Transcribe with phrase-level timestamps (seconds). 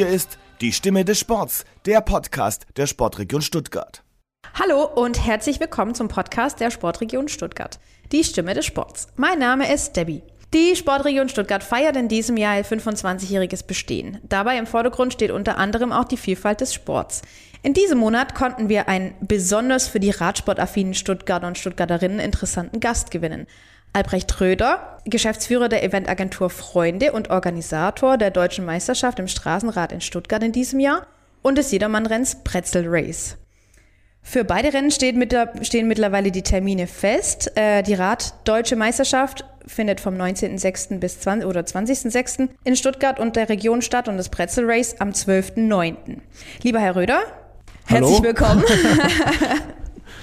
[0.00, 4.02] Hier ist die Stimme des Sports, der Podcast der Sportregion Stuttgart.
[4.54, 7.78] Hallo und herzlich willkommen zum Podcast der Sportregion Stuttgart,
[8.10, 9.08] die Stimme des Sports.
[9.16, 10.22] Mein Name ist Debbie.
[10.54, 14.16] Die Sportregion Stuttgart feiert in diesem Jahr ihr 25-jähriges Bestehen.
[14.22, 17.20] Dabei im Vordergrund steht unter anderem auch die Vielfalt des Sports.
[17.62, 23.10] In diesem Monat konnten wir einen besonders für die Radsportaffinen Stuttgarter und Stuttgarterinnen interessanten Gast
[23.10, 23.46] gewinnen.
[23.92, 30.42] Albrecht Röder, Geschäftsführer der Eventagentur Freunde und Organisator der deutschen Meisterschaft im Straßenrad in Stuttgart
[30.42, 31.06] in diesem Jahr
[31.42, 33.36] und des Jedermannrenns Pretzel Race.
[34.22, 37.50] Für beide Rennen mit, stehen mittlerweile die Termine fest.
[37.56, 40.98] Äh, die Rad-Deutsche Meisterschaft findet vom 19.06.
[40.98, 42.48] bis 20, oder 20.06.
[42.64, 46.18] in Stuttgart und der Region statt und das Pretzel Race am 12.09.
[46.62, 47.20] Lieber Herr Röder,
[47.88, 48.06] Hallo.
[48.06, 48.62] herzlich willkommen.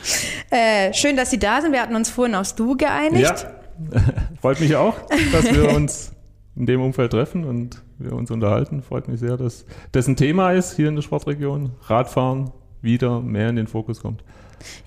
[0.51, 1.71] äh, schön, dass Sie da sind.
[1.73, 3.41] Wir hatten uns vorhin aufs Du geeinigt.
[3.41, 3.55] Ja.
[4.41, 4.95] Freut mich auch,
[5.31, 6.11] dass wir uns
[6.55, 8.81] in dem Umfeld treffen und wir uns unterhalten.
[8.81, 11.71] Freut mich sehr, dass das ein Thema ist hier in der Sportregion.
[11.83, 14.23] Radfahren wieder mehr in den Fokus kommt.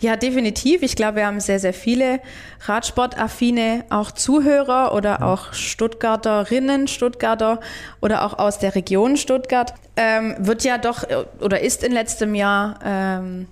[0.00, 0.82] Ja, definitiv.
[0.82, 2.20] Ich glaube, wir haben sehr, sehr viele
[2.62, 5.32] Radsportaffine, auch Zuhörer oder ja.
[5.32, 7.60] auch Stuttgarterinnen, Stuttgarter
[8.00, 9.74] oder auch aus der Region Stuttgart.
[9.96, 11.04] Ähm, wird ja doch
[11.40, 13.46] oder ist in letztem Jahr ähm,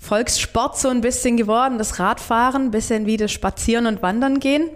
[0.00, 4.70] Volkssport so ein bisschen geworden, das Radfahren, ein bisschen wie das Spazieren und Wandern gehen.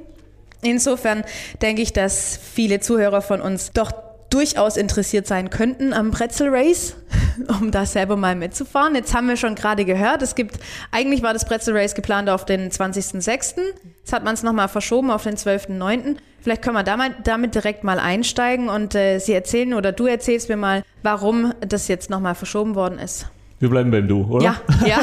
[0.62, 1.24] Insofern
[1.62, 3.92] denke ich, dass viele Zuhörer von uns doch
[4.30, 6.94] durchaus interessiert sein könnten am Pretzel Race,
[7.60, 8.94] um da selber mal mitzufahren.
[8.94, 10.58] Jetzt haben wir schon gerade gehört, es gibt,
[10.92, 13.56] eigentlich war das Pretzel Race geplant auf den 20.06.
[13.98, 16.16] Jetzt hat man es nochmal verschoben auf den 12.09.
[16.40, 20.48] Vielleicht können wir damit, damit direkt mal einsteigen und äh, Sie erzählen oder du erzählst
[20.48, 23.26] mir mal, warum das jetzt nochmal verschoben worden ist.
[23.60, 24.42] Wir bleiben beim Du, oder?
[24.42, 24.54] Ja,
[24.86, 25.00] ja,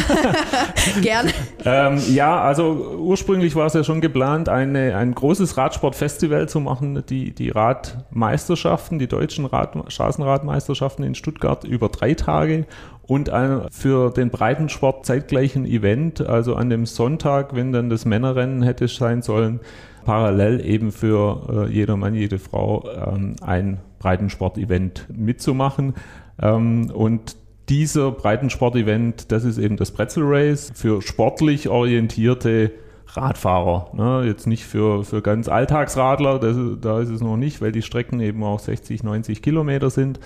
[1.01, 1.27] gern.
[1.63, 7.03] ähm, ja, also ursprünglich war es ja schon geplant, eine, ein großes Radsportfestival zu machen,
[7.07, 12.65] die, die Radmeisterschaften, die deutschen Rad, Straßenradmeisterschaften in Stuttgart über drei Tage
[13.03, 18.63] und ein, für den Breitensport zeitgleichen Event, also an dem Sonntag, wenn dann das Männerrennen
[18.63, 19.59] hätte sein sollen,
[20.03, 25.93] parallel eben für äh, jeder Mann, jede Frau ähm, ein Breitensport-Event mitzumachen.
[26.41, 27.35] Ähm, und
[27.69, 32.71] dieser Breitensport-Event, das ist eben das Pretzel Race für sportlich orientierte
[33.07, 33.91] Radfahrer.
[33.93, 34.25] Ne?
[34.25, 38.19] Jetzt nicht für, für ganz Alltagsradler, das, da ist es noch nicht, weil die Strecken
[38.19, 40.19] eben auch 60, 90 Kilometer sind.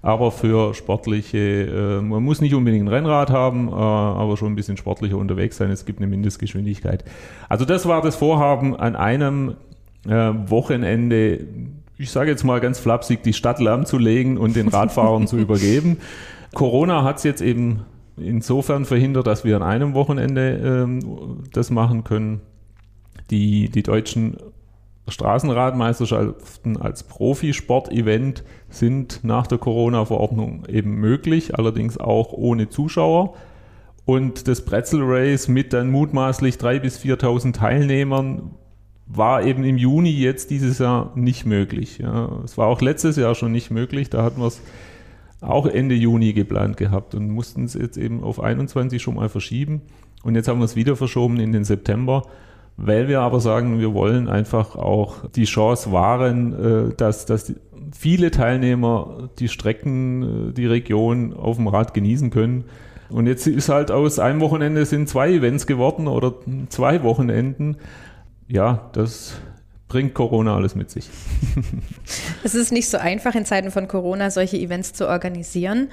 [0.00, 4.54] Aber für sportliche, äh, man muss nicht unbedingt ein Rennrad haben, äh, aber schon ein
[4.54, 5.70] bisschen sportlicher unterwegs sein.
[5.70, 7.04] Es gibt eine Mindestgeschwindigkeit.
[7.48, 9.56] Also das war das Vorhaben, an einem
[10.06, 11.40] äh, Wochenende,
[11.96, 15.98] ich sage jetzt mal ganz flapsig, die Stadt lahmzulegen und den Radfahrern zu übergeben.
[16.54, 17.84] Corona hat es jetzt eben
[18.16, 22.40] insofern verhindert, dass wir an einem Wochenende ähm, das machen können.
[23.30, 24.36] Die, die deutschen
[25.08, 33.34] Straßenradmeisterschaften als Profisport-Event sind nach der Corona-Verordnung eben möglich, allerdings auch ohne Zuschauer.
[34.04, 38.52] Und das Pretzel Race mit dann mutmaßlich 3.000 bis 4.000 Teilnehmern
[39.06, 41.98] war eben im Juni jetzt dieses Jahr nicht möglich.
[41.98, 42.40] Ja.
[42.44, 44.60] Es war auch letztes Jahr schon nicht möglich, da hatten wir es
[45.40, 49.82] auch Ende Juni geplant gehabt und mussten es jetzt eben auf 21 schon mal verschieben.
[50.22, 52.24] Und jetzt haben wir es wieder verschoben in den September,
[52.76, 57.54] weil wir aber sagen, wir wollen einfach auch die Chance wahren, äh, dass, dass
[57.96, 62.64] viele Teilnehmer die Strecken, äh, die Region auf dem Rad genießen können.
[63.10, 66.34] Und jetzt ist halt aus einem Wochenende sind zwei Events geworden oder
[66.68, 67.76] zwei Wochenenden.
[68.48, 69.40] Ja, das
[69.88, 71.08] bringt Corona alles mit sich.
[72.44, 75.88] es ist nicht so einfach in Zeiten von Corona solche Events zu organisieren.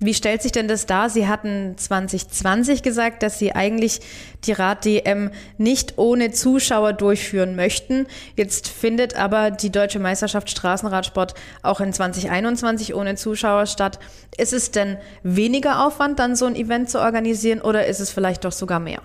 [0.00, 1.10] Wie stellt sich denn das dar?
[1.10, 4.00] Sie hatten 2020 gesagt, dass Sie eigentlich
[4.44, 8.06] die Rad-DM nicht ohne Zuschauer durchführen möchten.
[8.36, 13.98] Jetzt findet aber die Deutsche Meisterschaft Straßenradsport auch in 2021 ohne Zuschauer statt.
[14.36, 18.44] Ist es denn weniger Aufwand, dann so ein Event zu organisieren oder ist es vielleicht
[18.44, 19.02] doch sogar mehr?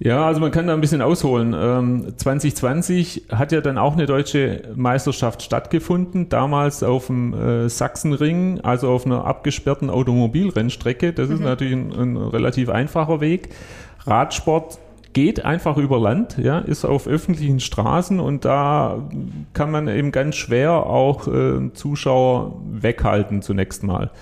[0.00, 1.56] Ja, also man kann da ein bisschen ausholen.
[1.58, 8.60] Ähm, 2020 hat ja dann auch eine deutsche Meisterschaft stattgefunden, damals auf dem äh, Sachsenring,
[8.60, 11.12] also auf einer abgesperrten Automobilrennstrecke.
[11.12, 11.34] Das mhm.
[11.34, 13.48] ist natürlich ein, ein, relativ einfacher Weg.
[14.06, 14.78] Radsport
[15.14, 19.02] geht einfach über Land, ja, ist auf öffentlichen Straßen und da
[19.52, 24.12] kann man eben ganz schwer auch äh, Zuschauer weghalten zunächst mal.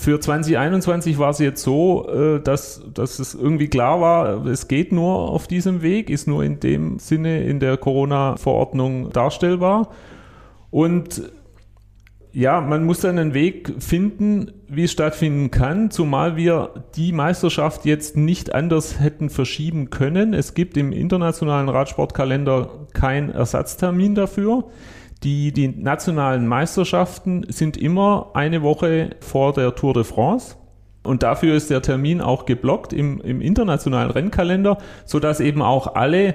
[0.00, 4.92] Für 2021 war es jetzt so, äh, dass, dass es irgendwie klar war, es geht
[4.92, 9.90] nur auf diesem Weg, ist nur in dem Sinne in der Corona-Verordnung darstellbar.
[10.70, 11.30] Und
[12.32, 17.84] ja, man muss dann einen Weg finden, wie es stattfinden kann, zumal wir die Meisterschaft
[17.84, 20.32] jetzt nicht anders hätten verschieben können.
[20.32, 24.64] Es gibt im internationalen Radsportkalender keinen Ersatztermin dafür.
[25.22, 30.56] Die, die nationalen Meisterschaften sind immer eine Woche vor der Tour de France.
[31.02, 36.34] Und dafür ist der Termin auch geblockt im, im internationalen Rennkalender, sodass eben auch alle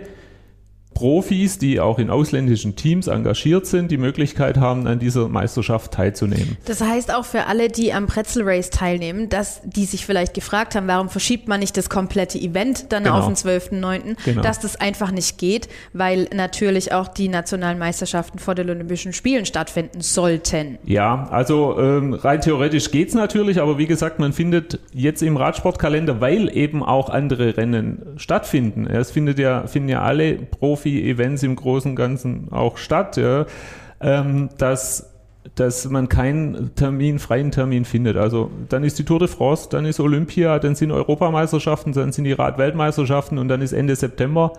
[0.95, 6.57] Profis, die auch in ausländischen Teams engagiert sind, die Möglichkeit haben, an dieser Meisterschaft teilzunehmen.
[6.65, 10.73] Das heißt auch für alle, die am Pretzel Race teilnehmen, dass die sich vielleicht gefragt
[10.73, 13.19] haben, warum verschiebt man nicht das komplette Event dann Genau.
[13.19, 14.41] auf den 12.09., Genau.
[14.41, 19.45] dass das einfach nicht geht, weil natürlich auch die nationalen Meisterschaften vor den Olympischen Spielen
[19.45, 20.77] stattfinden sollten.
[20.85, 26.21] Ja, also ähm, rein theoretisch geht's natürlich, aber wie gesagt, man findet jetzt im Radsportkalender,
[26.21, 28.87] weil eben auch andere Rennen stattfinden.
[28.87, 30.35] Es findet ja, finden ja alle
[30.85, 33.45] Profi-Events im Großen und Ganzen auch statt, ja,
[33.99, 35.11] ähm, dass
[35.53, 38.17] dass man keinen Termin, freien Termin findet.
[38.17, 42.23] Also dann ist die Tour de France, dann ist Olympia, dann sind Europameisterschaften, dann sind
[42.23, 44.53] die Radweltmeisterschaften und dann ist Ende September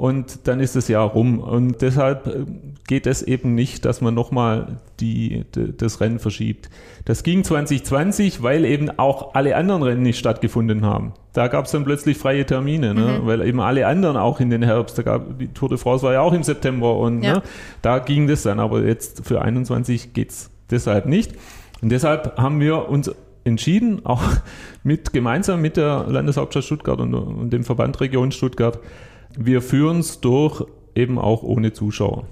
[0.00, 1.40] und dann ist das Jahr rum.
[1.40, 2.46] Und deshalb äh,
[2.88, 6.70] geht es eben nicht, dass man nochmal die, d- das Rennen verschiebt.
[7.04, 11.12] Das ging 2020, weil eben auch alle anderen Rennen nicht stattgefunden haben.
[11.34, 13.20] Da gab es dann plötzlich freie Termine, ne?
[13.24, 16.14] weil eben alle anderen auch in den Herbst, da gab, die Tour de France war
[16.14, 17.34] ja auch im September und Ja.
[17.34, 17.42] ne?
[17.82, 18.58] da ging das dann.
[18.58, 21.32] Aber jetzt für 21 geht's deshalb nicht.
[21.82, 23.10] Und deshalb haben wir uns
[23.44, 24.22] entschieden, auch
[24.82, 28.78] mit gemeinsam mit der Landeshauptstadt Stuttgart und, und dem Verband Region Stuttgart,
[29.38, 32.24] wir führen es durch, eben auch ohne Zuschauer.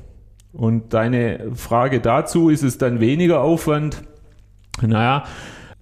[0.53, 4.03] Und deine Frage dazu, ist es dann weniger Aufwand?
[4.81, 5.25] Naja,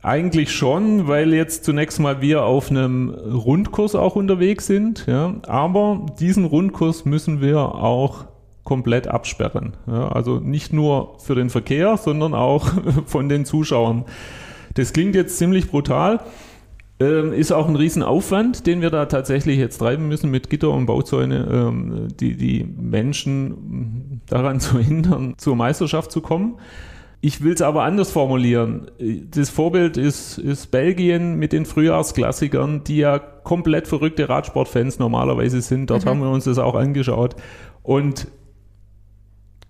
[0.03, 5.07] eigentlich schon, weil jetzt zunächst mal wir auf einem Rundkurs auch unterwegs sind.
[5.07, 8.27] Ja, aber diesen Rundkurs müssen wir auch
[8.63, 9.77] komplett absperren.
[9.87, 12.69] Ja, also nicht nur für den Verkehr, sondern auch
[13.07, 14.05] von den Zuschauern.
[14.75, 16.21] Das klingt jetzt ziemlich brutal.
[16.99, 20.87] Ähm, ist auch ein Riesenaufwand, den wir da tatsächlich jetzt treiben müssen mit Gitter und
[20.87, 26.59] Bauzäune, ähm, die, die Menschen daran zu hindern, zur Meisterschaft zu kommen.
[27.21, 28.91] Ich will es aber anders formulieren.
[29.31, 35.91] Das Vorbild ist, ist Belgien mit den Frühjahrsklassikern, die ja komplett verrückte Radsportfans normalerweise sind.
[35.91, 37.35] Dort haben wir uns das auch angeschaut.
[37.83, 38.29] Und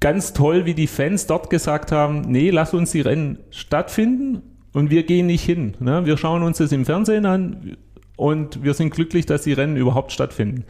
[0.00, 4.42] ganz toll, wie die Fans dort gesagt haben, nee, lass uns die Rennen stattfinden
[4.76, 5.72] und wir gehen nicht hin.
[5.80, 6.04] Ne?
[6.04, 7.78] Wir schauen uns das im Fernsehen an
[8.14, 10.64] und wir sind glücklich, dass die Rennen überhaupt stattfinden.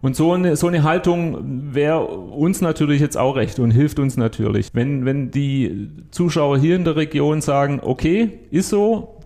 [0.00, 4.16] Und so eine, so eine Haltung wäre uns natürlich jetzt auch recht und hilft uns
[4.16, 4.70] natürlich.
[4.72, 9.20] Wenn, wenn die Zuschauer hier in der Region sagen, okay, ist so,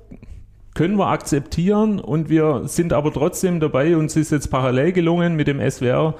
[0.74, 5.48] können wir akzeptieren und wir sind aber trotzdem dabei, uns ist jetzt parallel gelungen mit
[5.48, 6.14] dem SWR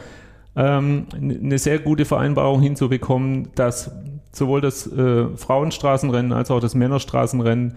[0.57, 3.91] ähm, eine sehr gute Vereinbarung hinzubekommen, dass
[4.33, 7.75] sowohl das äh, Frauenstraßenrennen als auch das Männerstraßenrennen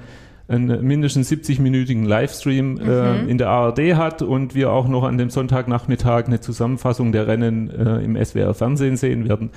[0.49, 5.29] einen mindestens 70-minütigen Livestream äh, in der ARD hat und wir auch noch an dem
[5.29, 9.51] Sonntagnachmittag eine Zusammenfassung der Rennen äh, im SWR Fernsehen sehen werden.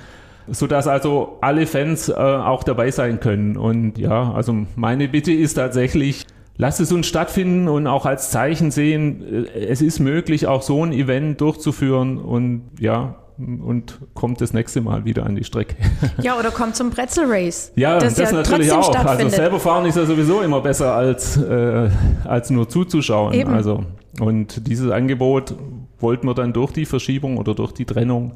[0.47, 3.57] Sodass also alle Fans äh, auch dabei sein können.
[3.57, 8.69] Und ja, also meine Bitte ist tatsächlich, lasst es uns stattfinden und auch als Zeichen
[8.69, 14.53] sehen, äh, es ist möglich, auch so ein Event durchzuführen und ja, und kommt das
[14.53, 15.75] nächste Mal wieder an die Strecke.
[16.21, 17.71] Ja, oder kommt zum Pretzel Race.
[17.75, 18.93] Ja, das, ja natürlich auch.
[18.93, 21.89] Also selber fahren ist ja sowieso immer besser als, äh,
[22.23, 23.33] als nur zuzuschauen.
[23.33, 23.51] Eben.
[23.51, 23.83] Also,
[24.19, 25.55] und dieses Angebot
[25.99, 28.33] wollten wir dann durch die Verschiebung oder durch die Trennung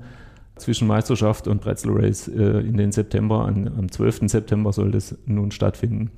[0.56, 4.22] zwischen Meisterschaft und Pretzel Race äh, in den September, an, am 12.
[4.26, 6.12] September soll das nun stattfinden,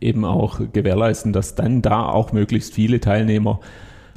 [0.00, 3.60] eben auch gewährleisten, dass dann da auch möglichst viele Teilnehmer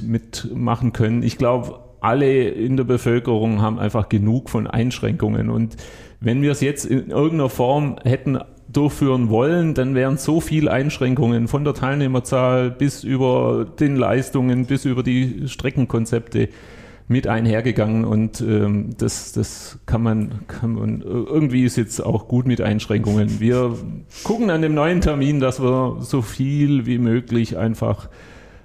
[0.02, 1.22] mitmachen können.
[1.22, 5.48] Ich glaube, alle in der Bevölkerung haben einfach genug von Einschränkungen.
[5.48, 5.76] Und
[6.20, 11.48] wenn wir es jetzt in irgendeiner Form hätten durchführen wollen, dann wären so viele Einschränkungen
[11.48, 16.50] von der Teilnehmerzahl bis über den Leistungen, bis über die Streckenkonzepte
[17.06, 22.46] mit einhergegangen und ähm, das, das kann man, kann man, irgendwie ist jetzt auch gut
[22.46, 23.40] mit Einschränkungen.
[23.40, 23.76] Wir
[24.24, 28.08] gucken an dem neuen Termin, dass wir so viel wie möglich einfach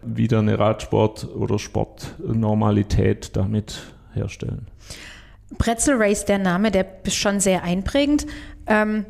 [0.04, 3.82] wieder eine Radsport- oder Sportnormalität damit
[4.14, 4.68] herstellen.
[5.58, 8.26] Pretzel Race, der Name, der ist schon sehr einprägend.
[8.68, 9.06] Ähm,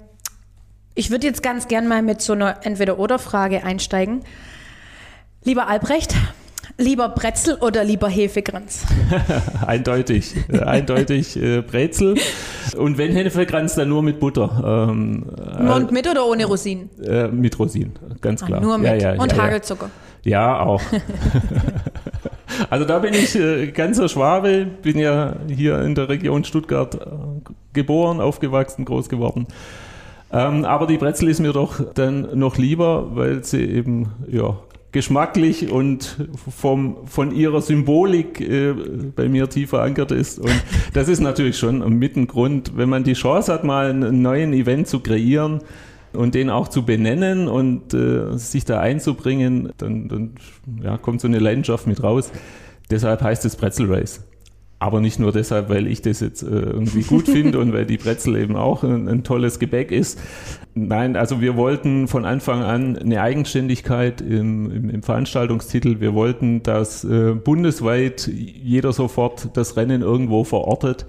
[0.96, 4.22] ich würde jetzt ganz gern mal mit so einer Entweder-Oder-Frage einsteigen.
[5.44, 6.14] Lieber Albrecht,
[6.78, 8.86] lieber Brezel oder lieber Hefekranz?
[9.66, 12.16] eindeutig, äh, eindeutig äh, Brezel.
[12.78, 14.88] Und wenn Hefekranz, dann nur mit Butter.
[14.90, 15.24] Ähm,
[15.58, 16.90] Und mit oder ohne Rosinen?
[17.02, 18.60] äh, mit Rosinen, ganz klar.
[18.60, 19.02] Ah, nur mit.
[19.02, 19.38] Ja, ja, Und ja.
[19.44, 19.86] Hagelzucker.
[19.86, 20.09] Ja,
[20.62, 20.82] auch.
[22.70, 27.00] also da bin ich äh, ganzer Schwabe, bin ja hier in der Region Stuttgart äh,
[27.74, 29.48] geboren, aufgewachsen, groß geworden.
[30.32, 34.58] Ähm, aber die Brezel ist mir doch dann noch lieber, weil sie eben ja,
[34.92, 36.18] geschmacklich und
[36.56, 38.74] vom, von ihrer Symbolik äh,
[39.16, 40.40] bei mir tief verankert ist.
[40.40, 40.54] Und
[40.94, 44.54] das ist natürlich schon mit ein Grund, wenn man die Chance hat, mal einen neuen
[44.54, 45.62] Event zu kreieren
[46.14, 50.36] und den auch zu benennen und äh, sich da einzubringen, dann, dann
[50.82, 52.32] ja, kommt so eine Leidenschaft mit raus.
[52.90, 54.26] Deshalb heißt es Pretzel Race.
[54.82, 57.98] Aber nicht nur deshalb, weil ich das jetzt äh, irgendwie gut finde und weil die
[57.98, 60.20] Brezel eben auch ein, ein, tolles Gebäck ist.
[60.74, 66.00] Nein, also wir wollten von Anfang an eine Eigenständigkeit im, im, im Veranstaltungstitel.
[66.00, 71.06] Wir wollten, dass äh, bundesweit jeder sofort das Rennen irgendwo verortet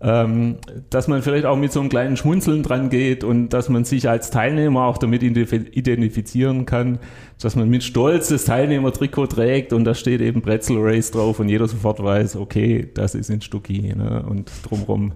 [0.00, 0.56] ähm,
[0.90, 4.08] dass man vielleicht auch mit so einem kleinen Schmunzeln dran geht und dass man sich
[4.08, 6.98] als Teilnehmer auch damit identifizieren kann,
[7.40, 11.48] dass man mit Stolz das Teilnehmertrikot trägt und da steht eben Pretzel Race drauf und
[11.48, 15.12] jeder sofort weiß, okay, das ist in Stucki ne, und drumherum.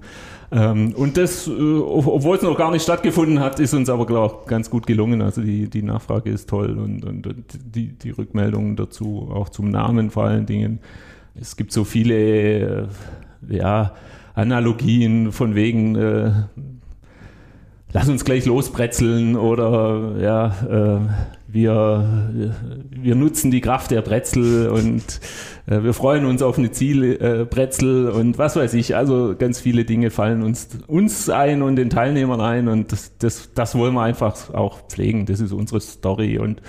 [0.53, 4.43] Ähm, und das, äh, obwohl es noch gar nicht stattgefunden hat, ist uns aber klar
[4.47, 5.23] ganz gut gelungen.
[5.23, 9.69] Also die, die Nachfrage ist toll und, und, und die, die Rückmeldungen dazu, auch zum
[9.69, 10.81] Namen vor allen Dingen.
[11.39, 12.87] Es gibt so viele, äh,
[13.49, 13.95] ja,
[14.35, 16.33] Analogien von wegen, äh,
[17.93, 21.01] lass uns gleich losbretzeln oder ja, äh,
[21.53, 22.55] wir,
[22.91, 25.21] wir nutzen die Kraft der Brezel und
[25.67, 28.97] äh, wir freuen uns auf eine Zielbrezel äh, und was weiß ich.
[28.97, 33.53] Also ganz viele Dinge fallen uns, uns ein und den Teilnehmern ein und das, das,
[33.55, 35.27] das wollen wir einfach auch pflegen.
[35.27, 36.63] Das ist unsere Story und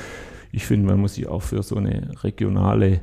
[0.51, 3.01] ich finde, man muss sich auch für so eine regionale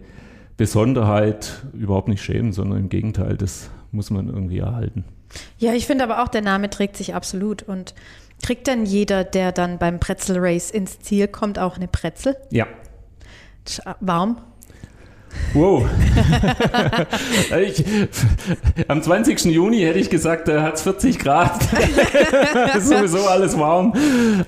[0.56, 5.04] Besonderheit überhaupt nicht schämen, sondern im Gegenteil, das muss man irgendwie erhalten.
[5.58, 7.62] Ja, ich finde aber auch, der Name trägt sich absolut.
[7.62, 7.94] Und
[8.42, 12.36] kriegt dann jeder, der dann beim Pretzel Race ins Ziel kommt, auch eine Pretzel?
[12.50, 12.66] Ja.
[14.00, 14.38] Warm?
[15.52, 15.84] Wow.
[17.62, 17.84] ich,
[18.88, 19.44] am 20.
[19.46, 21.60] Juni hätte ich gesagt, da hat es 40 Grad.
[22.76, 23.94] ist sowieso alles warm.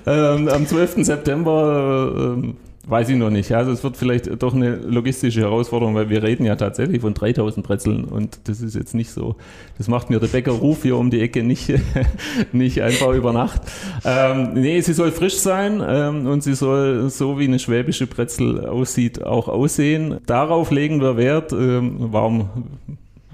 [0.06, 1.04] Ähm, am 12.
[1.04, 2.56] September ähm,
[2.90, 3.52] Weiß ich noch nicht.
[3.52, 7.64] Also es wird vielleicht doch eine logistische Herausforderung, weil wir reden ja tatsächlich von 3000
[7.64, 9.37] Brezeln und das ist jetzt nicht so,
[9.78, 11.73] das macht mir der Bäcker Ruf hier um die Ecke nicht,
[12.52, 13.62] nicht einfach über Nacht.
[14.04, 18.66] Ähm, nee, sie soll frisch sein ähm, und sie soll so wie eine schwäbische Brezel
[18.66, 20.18] aussieht, auch aussehen.
[20.26, 21.52] Darauf legen wir Wert.
[21.52, 22.50] Ähm, warum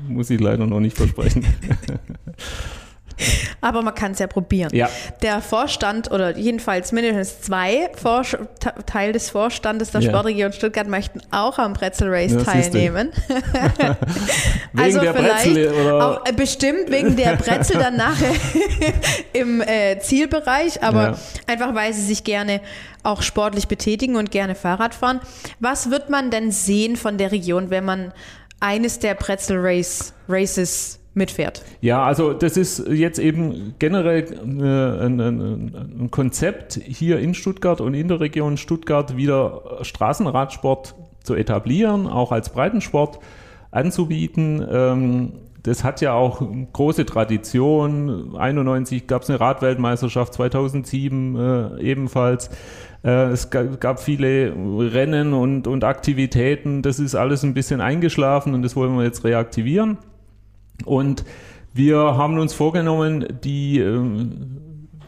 [0.07, 1.47] muss ich leider noch nicht versprechen.
[3.61, 4.71] Aber man kann es ja probieren.
[4.75, 4.89] Ja.
[5.23, 8.23] Der Vorstand oder jedenfalls mindestens zwei Vor
[8.87, 10.11] Teil des Vorstandes der ja.
[10.11, 13.13] Sportregion Stuttgart möchten auch am Pretzel Race ja, teilnehmen.
[13.29, 13.99] wegen
[14.75, 16.07] also der vielleicht Brezel, oder?
[16.07, 18.33] Auch, äh, bestimmt wegen der Brezel dann nachher
[19.33, 22.61] im äh, Zielbereich, aber einfach weil sie sich gerne
[23.03, 25.21] auch sportlich betätigen und gerne Fahrrad fahren.
[25.61, 28.13] Was wird man denn sehen von der Region, wenn man
[28.61, 31.65] eines der Pretzel Race Races mitfährt.
[31.81, 37.81] Ja, also das ist jetzt eben generell äh, ein, ein, ein, Konzept hier in Stuttgart
[37.81, 43.19] und in der Region Stuttgart wieder Straßenradsport zu etablieren, auch als Breitensport
[43.71, 44.65] anzubieten.
[44.71, 45.33] Ähm,
[45.63, 46.43] das hat ja auch
[46.73, 48.37] große Tradition.
[48.37, 52.51] 91 gab es eine Radweltmeisterschaft, 2007 äh, ebenfalls.
[53.03, 56.83] Äh, es gab viele Rennen und, und Aktivitäten.
[56.83, 59.99] Das ist alles ein bisschen eingeschlafen und das wollen wir jetzt reaktivieren.
[60.85, 61.25] Und
[61.73, 64.57] wir haben uns vorgenommen, die ähm,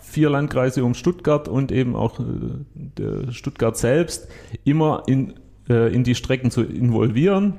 [0.00, 4.28] vier Landkreise um Stuttgart und eben auch äh, Stuttgart selbst
[4.64, 5.34] immer in,
[5.68, 7.54] äh, in die Strecken zu involvieren.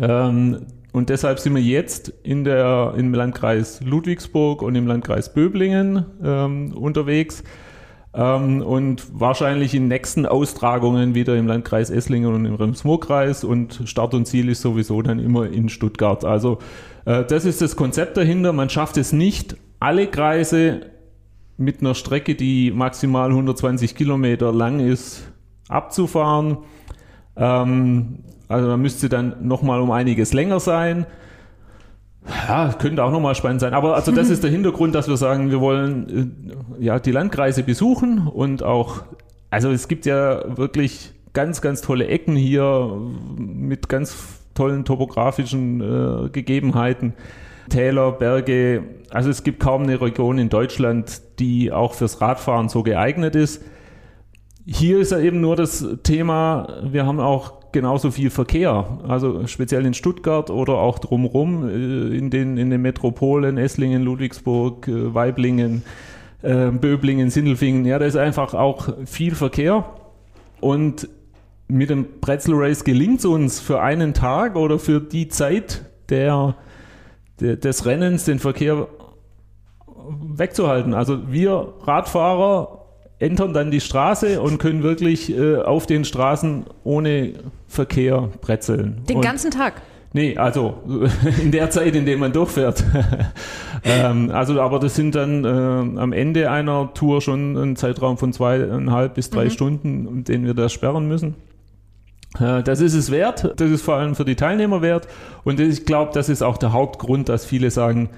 [0.00, 6.04] Ähm, und deshalb sind wir jetzt in der, im Landkreis Ludwigsburg und im Landkreis Böblingen
[6.22, 7.42] ähm, unterwegs
[8.14, 14.26] und wahrscheinlich in nächsten Austragungen wieder im Landkreis Esslingen und im Rems-Murr-Kreis und Start und
[14.26, 16.22] Ziel ist sowieso dann immer in Stuttgart.
[16.22, 16.58] Also
[17.04, 18.52] das ist das Konzept dahinter.
[18.52, 20.82] Man schafft es nicht, alle Kreise
[21.56, 25.24] mit einer Strecke, die maximal 120 Kilometer lang ist,
[25.68, 26.58] abzufahren.
[27.36, 28.18] Ähm,
[28.48, 31.06] also da müsste dann nochmal um einiges länger sein.
[32.48, 33.74] Ja, könnte auch nochmal spannend sein.
[33.74, 36.44] Aber also das ist der Hintergrund, dass wir sagen, wir wollen
[36.78, 39.02] äh, ja die Landkreise besuchen und auch,
[39.50, 43.00] also es gibt ja wirklich ganz, ganz tolle Ecken hier
[43.36, 47.14] mit ganz tollen topografischen äh, Gegebenheiten.
[47.68, 52.82] Täler, Berge, also es gibt kaum eine Region in Deutschland, die auch fürs Radfahren so
[52.82, 53.62] geeignet ist.
[54.66, 58.98] Hier ist ja eben nur das Thema, wir haben auch genauso viel Verkehr.
[59.08, 64.86] Also speziell in Stuttgart oder auch drumherum äh, in den, in den Metropolen, Esslingen, Ludwigsburg,
[64.86, 65.82] äh, Weiblingen,
[66.42, 67.84] äh, Böblingen, Sindelfingen.
[67.84, 69.84] Ja, da ist einfach auch viel Verkehr.
[70.60, 71.08] Und
[71.68, 76.56] mit dem Pretzel Race gelingt es uns für einen Tag oder für die Zeit der,
[77.40, 78.88] der, des Rennens den Verkehr
[80.08, 80.94] wegzuhalten.
[80.94, 82.82] Also wir Radfahrer
[83.18, 87.34] entern dann die Straße und können wirklich äh, auf den Straßen ohne
[87.68, 89.02] Verkehr bretzeln.
[89.08, 89.80] Den und ganzen Tag?
[90.12, 90.74] Nee, also
[91.42, 92.84] in der Zeit, in der man durchfährt.
[93.84, 98.32] ähm, also, aber das sind dann äh, am Ende einer Tour schon ein Zeitraum von
[98.32, 99.50] zweieinhalb bis drei mhm.
[99.50, 101.36] Stunden, den wir da sperren müssen.
[102.38, 103.54] Äh, das ist es wert.
[103.56, 105.08] Das ist vor allem für die Teilnehmer wert.
[105.44, 108.10] Und ich glaube, das ist auch der Hauptgrund, dass viele sagen,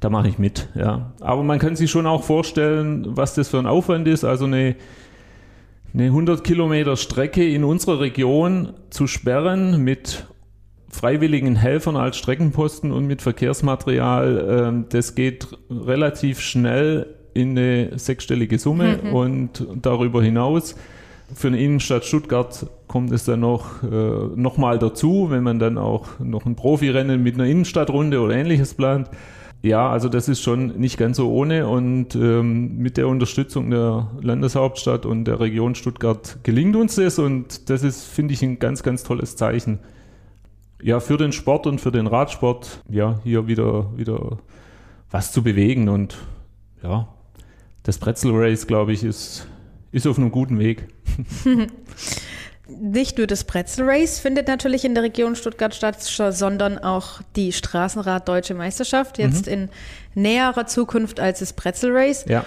[0.00, 0.68] da mache ich mit.
[0.74, 1.12] Ja.
[1.20, 4.24] Aber man kann sich schon auch vorstellen, was das für ein Aufwand ist.
[4.24, 4.76] Also eine,
[5.94, 10.26] eine 100 Kilometer Strecke in unserer Region zu sperren mit
[10.88, 18.58] freiwilligen Helfern als Streckenposten und mit Verkehrsmaterial, ähm, das geht relativ schnell in eine sechsstellige
[18.58, 19.12] Summe mhm.
[19.12, 20.74] und darüber hinaus.
[21.34, 23.86] Für eine Innenstadt Stuttgart kommt es dann noch, äh,
[24.36, 28.74] noch mal dazu, wenn man dann auch noch ein Profirennen mit einer Innenstadtrunde oder ähnliches
[28.74, 29.10] plant.
[29.62, 34.08] Ja, also das ist schon nicht ganz so ohne und ähm, mit der Unterstützung der
[34.20, 38.84] Landeshauptstadt und der Region Stuttgart gelingt uns das und das ist, finde ich, ein ganz,
[38.84, 39.80] ganz tolles Zeichen
[40.82, 44.38] ja, für den Sport und für den Radsport, ja, hier wieder, wieder
[45.10, 45.88] was zu bewegen.
[45.88, 46.16] Und
[46.82, 47.08] ja,
[47.82, 49.46] das Pretzel Race, glaube ich, ist,
[49.96, 50.84] ist auf einem guten Weg.
[52.68, 57.52] Nicht nur das Pretzel Race findet natürlich in der Region Stuttgart statt, sondern auch die
[57.52, 59.52] Straßenrad Deutsche Meisterschaft, jetzt mhm.
[59.52, 59.68] in
[60.14, 62.26] näherer Zukunft als das Pretzel Race.
[62.28, 62.44] Ja.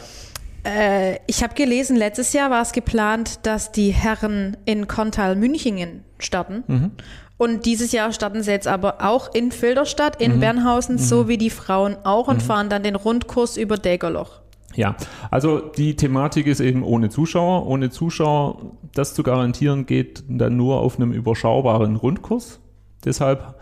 [0.63, 6.63] Äh, ich habe gelesen, letztes Jahr war es geplant, dass die Herren in Kontal-Münchingen starten.
[6.67, 6.91] Mhm.
[7.37, 10.39] Und dieses Jahr starten sie jetzt aber auch in Filderstadt, in mhm.
[10.41, 10.99] Bernhausen, mhm.
[10.99, 12.45] so wie die Frauen auch und mhm.
[12.45, 14.41] fahren dann den Rundkurs über Dägerloch.
[14.79, 14.95] Ja,
[15.29, 17.67] also die Thematik ist eben ohne Zuschauer.
[17.67, 22.61] Ohne Zuschauer, das zu garantieren, geht dann nur auf einem überschaubaren Rundkurs.
[23.03, 23.55] Deshalb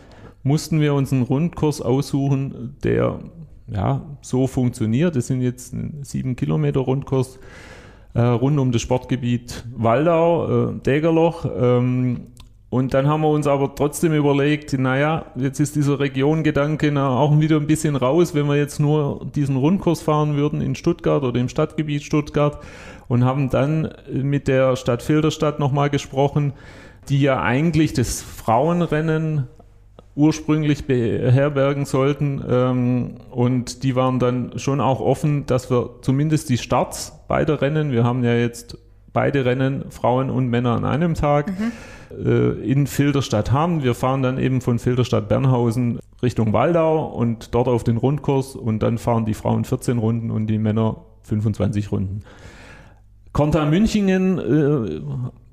[0.44, 3.18] mussten wir uns einen Rundkurs aussuchen, der
[3.66, 5.16] ja so funktioniert.
[5.16, 7.40] Das sind jetzt ein sieben Kilometer Rundkurs
[8.14, 11.48] äh, rund um das Sportgebiet Waldau, äh, Dägerloch.
[11.60, 12.28] Ähm,
[12.70, 17.56] und dann haben wir uns aber trotzdem überlegt, naja, jetzt ist dieser Regiongedanke auch wieder
[17.56, 21.48] ein bisschen raus, wenn wir jetzt nur diesen Rundkurs fahren würden in Stuttgart oder im
[21.48, 22.60] Stadtgebiet Stuttgart
[23.08, 26.54] und haben dann mit der Stadt Filderstadt nochmal gesprochen,
[27.08, 29.48] die ja eigentlich das Frauenrennen
[30.16, 32.44] ursprünglich beherbergen sollten.
[32.50, 37.92] Ähm, und die waren dann schon auch offen, dass wir zumindest die Starts beider Rennen,
[37.92, 38.78] wir haben ja jetzt
[39.18, 41.72] beide Rennen, Frauen und Männer an einem Tag, mhm
[42.12, 43.84] äh, in Filderstadt haben.
[43.84, 48.84] Wir fahren dann eben von Filderstadt Bernhausen Richtung Waldau und dort auf den Rundkurs und
[48.84, 52.22] dann fahren die Frauen 14 Runden und die Männer 25 Runden.
[53.34, 55.02] Konta Münchingen äh,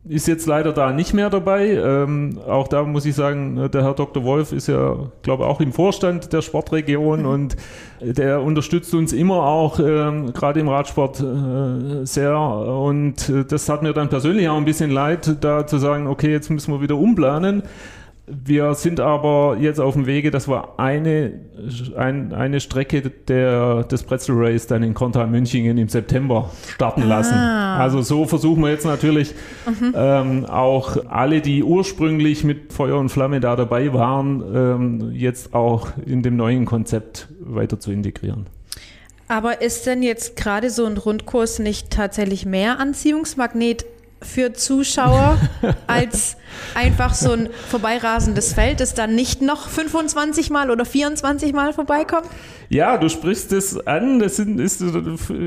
[0.07, 1.71] ist jetzt leider da nicht mehr dabei.
[1.71, 4.23] Ähm, auch da muss ich sagen, ne, der Herr Dr.
[4.25, 7.27] Wolf ist ja, glaube ich, auch im Vorstand der Sportregion mhm.
[7.27, 7.57] und
[8.01, 12.39] der unterstützt uns immer auch, ähm, gerade im Radsport, äh, sehr.
[12.39, 16.31] Und äh, das hat mir dann persönlich auch ein bisschen leid, da zu sagen, okay,
[16.31, 17.63] jetzt müssen wir wieder umplanen.
[18.27, 21.41] Wir sind aber jetzt auf dem Wege, dass wir eine,
[21.95, 27.35] ein, eine Strecke der, des Pretzel Race dann in Kontal Münchingen im September starten lassen.
[27.35, 27.79] Ah.
[27.79, 29.35] Also so versuchen wir jetzt natürlich
[29.67, 29.93] mhm.
[29.95, 35.89] ähm, auch alle, die ursprünglich mit Feuer und Flamme da dabei waren, ähm, jetzt auch
[36.07, 38.47] in dem neuen Konzept weiter zu integrieren.
[39.29, 43.85] Aber ist denn jetzt gerade so ein Rundkurs nicht tatsächlich mehr Anziehungsmagnet
[44.25, 45.39] für Zuschauer
[45.87, 46.37] als
[46.75, 52.27] einfach so ein vorbeirasendes Feld, das dann nicht noch 25 Mal oder 24 Mal vorbeikommt?
[52.69, 54.19] Ja, du sprichst es an.
[54.19, 54.83] Das sind, ist,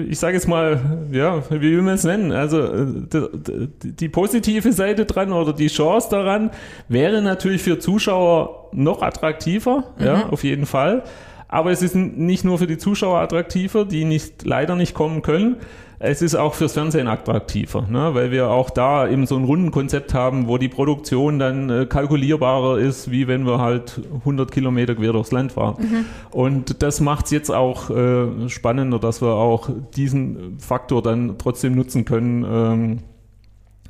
[0.08, 2.32] ich sage jetzt mal, ja, wie will man es nennen?
[2.32, 6.52] Also die, die positive Seite dran oder die Chance daran
[6.88, 10.06] wäre natürlich für Zuschauer noch attraktiver, mhm.
[10.06, 11.04] ja, auf jeden Fall.
[11.50, 15.58] Aber es ist nicht nur für die Zuschauer attraktiver, die nicht, leider nicht kommen können,
[16.00, 18.14] es ist auch fürs Fernsehen attraktiver, ne?
[18.14, 22.78] weil wir auch da eben so ein Rundenkonzept haben, wo die Produktion dann äh, kalkulierbarer
[22.78, 25.76] ist, wie wenn wir halt 100 Kilometer quer durchs Land fahren.
[25.80, 26.06] Mhm.
[26.30, 31.76] Und das macht es jetzt auch äh, spannender, dass wir auch diesen Faktor dann trotzdem
[31.76, 33.00] nutzen können, ähm,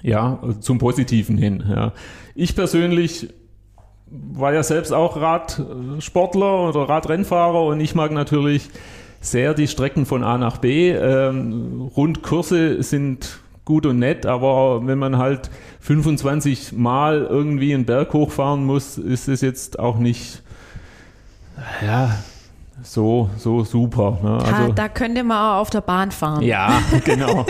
[0.01, 1.63] ja, zum Positiven hin.
[1.67, 1.91] Ja.
[2.35, 3.33] Ich persönlich
[4.09, 8.69] war ja selbst auch Radsportler oder Radrennfahrer und ich mag natürlich
[9.21, 10.91] sehr die Strecken von A nach B.
[10.91, 15.49] Ähm, Rundkurse sind gut und nett, aber wenn man halt
[15.81, 20.41] 25 Mal irgendwie einen Berg hochfahren muss, ist es jetzt auch nicht,
[21.85, 22.17] ja,
[22.83, 24.19] so, so super.
[24.23, 24.37] Ne?
[24.37, 26.43] Also, da, da, könnte man auch auf der Bahn fahren.
[26.43, 27.45] Ja, genau.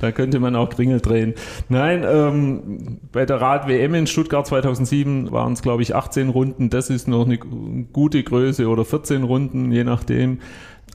[0.00, 1.34] da könnte man auch Kringel drehen.
[1.68, 6.68] Nein, ähm, bei der Rad-WM in Stuttgart 2007 waren es, glaube ich, 18 Runden.
[6.68, 10.40] Das ist noch eine gute Größe oder 14 Runden, je nachdem.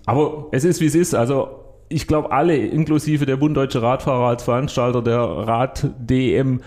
[0.06, 1.14] Aber es ist, wie es ist.
[1.14, 1.50] Also
[1.90, 6.62] ich glaube, alle, inklusive der Bund Deutsche Radfahrer als Veranstalter der Rad-DM,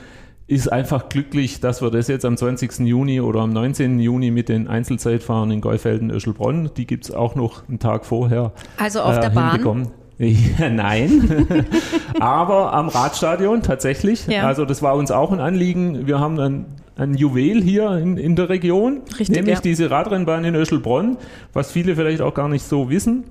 [0.47, 2.81] ist einfach glücklich, dass wir das jetzt am 20.
[2.81, 3.99] Juni oder am 19.
[3.99, 8.53] Juni mit den Einzelzeitfahren in Geufelden-Öschelbronn, die gibt es auch noch einen Tag vorher.
[8.77, 9.89] Also auf äh, der Bahn?
[10.19, 11.47] Ja, nein,
[12.21, 14.27] aber am Radstadion tatsächlich.
[14.29, 14.47] Ja.
[14.47, 16.07] Also das war uns auch ein Anliegen.
[16.07, 19.61] Wir haben ein, ein Juwel hier in, in der Region, Richtig, nämlich ja.
[19.61, 21.17] diese Radrennbahn in Öschelbronn,
[21.53, 23.25] was viele vielleicht auch gar nicht so wissen.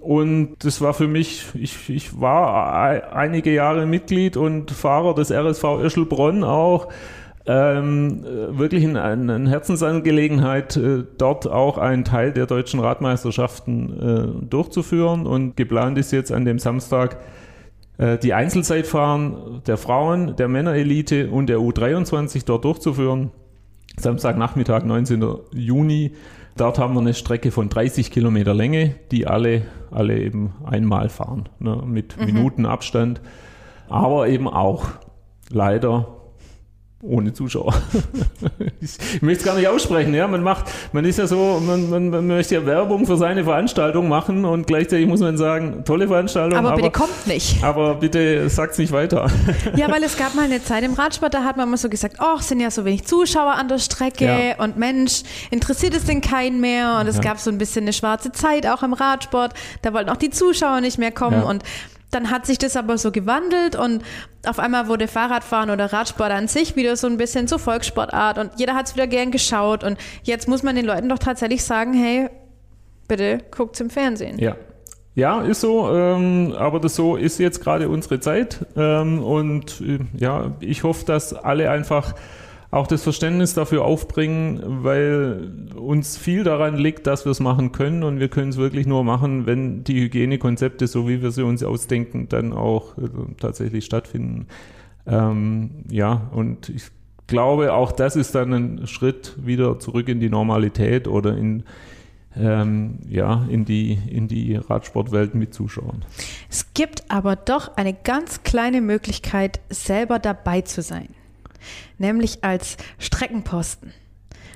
[0.00, 5.64] Und das war für mich, ich, ich war einige Jahre Mitglied und Fahrer des RSV
[5.82, 6.88] Öschelbronn auch.
[7.46, 15.26] Ähm, wirklich eine ein Herzensangelegenheit, äh, dort auch einen Teil der deutschen Radmeisterschaften äh, durchzuführen.
[15.26, 17.16] Und geplant ist jetzt an dem Samstag
[18.22, 23.30] die Einzelzeitfahren der Frauen, der Männerelite und der U23 dort durchzuführen.
[23.98, 25.22] Samstagnachmittag, 19.
[25.52, 26.12] Juni.
[26.56, 31.48] Dort haben wir eine Strecke von 30 Kilometer Länge, die alle, alle eben einmal fahren,
[31.58, 32.26] ne, mit mhm.
[32.26, 33.20] Minutenabstand.
[33.88, 34.86] Aber eben auch
[35.50, 36.19] leider
[37.02, 37.74] ohne Zuschauer.
[38.80, 40.28] ich möchte es gar nicht aussprechen, ja.
[40.28, 44.08] Man macht, man ist ja so, man, man, man, möchte ja Werbung für seine Veranstaltung
[44.08, 46.58] machen und gleichzeitig muss man sagen, tolle Veranstaltung.
[46.58, 47.64] Aber, aber bitte kommt nicht.
[47.64, 49.30] Aber bitte sagt es nicht weiter.
[49.76, 52.16] ja, weil es gab mal eine Zeit im Radsport, da hat man immer so gesagt,
[52.20, 54.62] oh, es sind ja so wenig Zuschauer an der Strecke ja.
[54.62, 56.98] und Mensch, interessiert es denn keinen mehr?
[57.00, 57.22] Und es ja.
[57.22, 59.54] gab so ein bisschen eine schwarze Zeit auch im Radsport.
[59.80, 61.48] Da wollten auch die Zuschauer nicht mehr kommen ja.
[61.48, 61.64] und
[62.10, 64.02] dann hat sich das aber so gewandelt und
[64.46, 68.52] auf einmal wurde Fahrradfahren oder Radsport an sich wieder so ein bisschen zur Volkssportart und
[68.56, 71.94] jeder hat es wieder gern geschaut und jetzt muss man den Leuten doch tatsächlich sagen,
[71.94, 72.28] hey,
[73.08, 74.38] bitte guckt's im Fernsehen.
[74.38, 74.56] Ja.
[75.16, 79.98] Ja, ist so, ähm, aber das so ist jetzt gerade unsere Zeit ähm, und äh,
[80.16, 82.14] ja, ich hoffe, dass alle einfach
[82.70, 88.04] auch das Verständnis dafür aufbringen, weil uns viel daran liegt, dass wir es machen können
[88.04, 91.64] und wir können es wirklich nur machen, wenn die Hygienekonzepte, so wie wir sie uns
[91.64, 93.08] ausdenken, dann auch äh,
[93.40, 94.46] tatsächlich stattfinden.
[95.06, 96.84] Ähm, ja, und ich
[97.26, 101.64] glaube, auch das ist dann ein Schritt wieder zurück in die Normalität oder in,
[102.36, 106.04] ähm, ja, in die, in die Radsportwelt mit Zuschauern.
[106.48, 111.08] Es gibt aber doch eine ganz kleine Möglichkeit, selber dabei zu sein
[111.98, 113.92] nämlich als Streckenposten.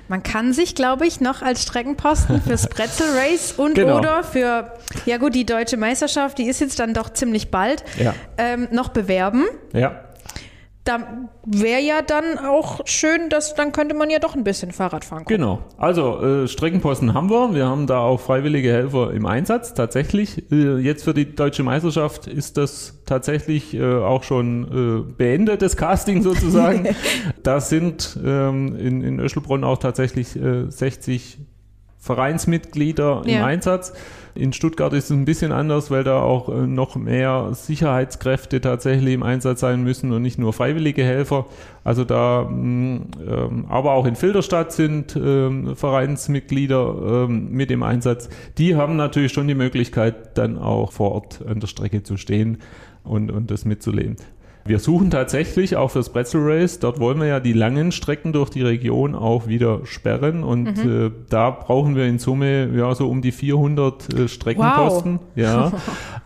[0.07, 3.97] Man kann sich, glaube ich, noch als Streckenposten fürs Pretzel Race und genau.
[3.97, 4.73] oder für,
[5.05, 8.13] ja gut, die deutsche Meisterschaft, die ist jetzt dann doch ziemlich bald, ja.
[8.37, 9.45] ähm, noch bewerben.
[9.73, 10.04] Ja
[10.85, 10.99] da
[11.45, 15.25] wäre ja dann auch schön, dass dann könnte man ja doch ein bisschen Fahrrad fahren.
[15.25, 15.39] Können.
[15.39, 15.59] Genau.
[15.77, 17.55] Also äh, Streckenposten haben wir.
[17.55, 19.73] Wir haben da auch freiwillige Helfer im Einsatz.
[19.73, 20.51] Tatsächlich.
[20.51, 25.75] Äh, jetzt für die deutsche Meisterschaft ist das tatsächlich äh, auch schon äh, beendet, das
[25.77, 26.95] Casting sozusagen.
[27.43, 31.43] da sind ähm, in, in Öschelbronn auch tatsächlich 60 äh,
[31.97, 33.39] Vereinsmitglieder ja.
[33.39, 33.93] im Einsatz.
[34.35, 39.13] In Stuttgart ist es ein bisschen anders, weil da auch äh, noch mehr Sicherheitskräfte tatsächlich
[39.13, 41.45] im Einsatz sein müssen und nicht nur freiwillige Helfer.
[41.85, 48.29] Also da, mm, ähm, aber auch in Filderstadt sind ähm, Vereinsmitglieder ähm, mit im Einsatz.
[48.57, 52.57] Die haben natürlich schon die Möglichkeit, dann auch vor Ort an der Strecke zu stehen
[53.05, 54.17] und, und das mitzuleben.
[54.67, 58.49] Wir suchen tatsächlich auch fürs Pretzel Race, dort wollen wir ja die langen Strecken durch
[58.49, 60.43] die Region auch wieder sperren.
[60.43, 61.05] Und mhm.
[61.05, 65.27] äh, da brauchen wir in Summe ja so um die 400 äh, Streckenposten, wow.
[65.35, 65.71] ja,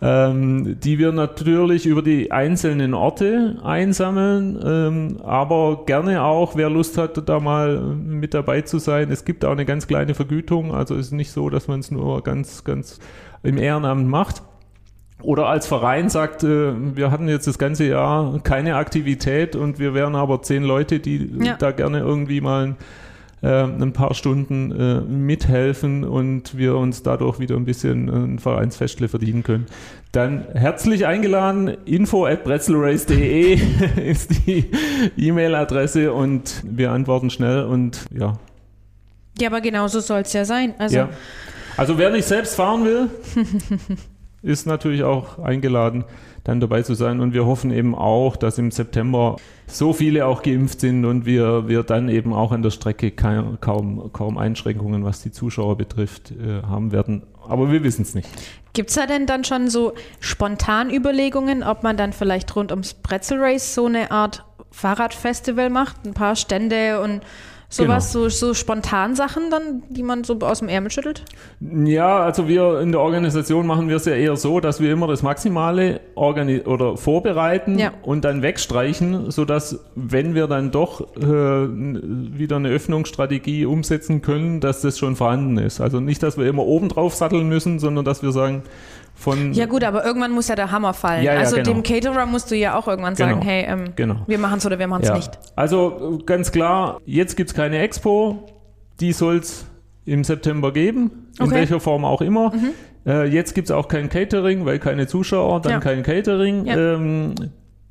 [0.00, 6.96] ähm, die wir natürlich über die einzelnen Orte einsammeln, ähm, aber gerne auch, wer Lust
[6.96, 9.10] hat, da mal mit dabei zu sein.
[9.10, 12.22] Es gibt auch eine ganz kleine Vergütung, also ist nicht so, dass man es nur
[12.22, 13.00] ganz, ganz
[13.42, 14.44] im Ehrenamt macht
[15.22, 19.94] oder als Verein sagt, äh, wir hatten jetzt das ganze Jahr keine Aktivität und wir
[19.94, 21.56] wären aber zehn Leute, die ja.
[21.56, 22.76] da gerne irgendwie mal
[23.42, 29.08] äh, ein paar Stunden äh, mithelfen und wir uns dadurch wieder ein bisschen ein Vereinsfestle
[29.08, 29.66] verdienen können.
[30.12, 33.58] Dann herzlich eingeladen, info at bretzelrace.de
[34.04, 34.70] ist die
[35.16, 38.38] E-Mail-Adresse und wir antworten schnell und ja.
[39.38, 40.74] Ja, aber genau so soll es ja sein.
[40.78, 41.08] Also, ja.
[41.76, 43.08] also wer nicht selbst fahren will,
[44.42, 46.04] ist natürlich auch eingeladen,
[46.44, 47.20] dann dabei zu sein.
[47.20, 51.68] Und wir hoffen eben auch, dass im September so viele auch geimpft sind und wir,
[51.68, 53.58] wir dann eben auch an der Strecke kaum,
[54.12, 57.22] kaum, Einschränkungen, was die Zuschauer betrifft, äh, haben werden.
[57.48, 58.28] Aber wir wissen es nicht.
[58.72, 62.94] Gibt es da denn dann schon so spontan Überlegungen, ob man dann vielleicht rund ums
[62.94, 67.22] Pretzel Race so eine Art Fahrradfestival macht, ein paar Stände und
[67.72, 68.28] Sowas, genau.
[68.28, 71.24] so, so spontan Sachen dann, die man so aus dem Ärmel schüttelt?
[71.60, 75.06] Ja, also wir in der Organisation machen wir es ja eher so, dass wir immer
[75.06, 77.92] das Maximale organi oder vorbereiten ja.
[78.02, 84.80] und dann wegstreichen, sodass, wenn wir dann doch äh, wieder eine Öffnungsstrategie umsetzen können, dass
[84.80, 85.80] das schon vorhanden ist.
[85.80, 88.64] Also nicht, dass wir immer oben drauf satteln müssen, sondern dass wir sagen,
[89.20, 89.52] von.
[89.52, 91.22] Ja gut, aber irgendwann muss ja der Hammer fallen.
[91.22, 91.70] Ja, ja, also genau.
[91.70, 93.44] dem Caterer musst du ja auch irgendwann sagen, Genau.
[93.44, 94.16] hey, ähm, Genau.
[94.26, 95.16] wir machen es oder wir machen es Ja.
[95.16, 95.30] nicht.
[95.56, 98.46] Also ganz klar, jetzt gibt es keine Expo,
[99.00, 99.66] die soll es
[100.06, 101.50] im September geben, in Okay.
[101.50, 101.54] Mhm.
[101.54, 102.52] welcher Form auch immer.
[103.06, 106.66] Äh, jetzt gibt es auch kein Catering, weil keine Zuschauer, dann kein Catering.
[106.66, 107.34] Ähm,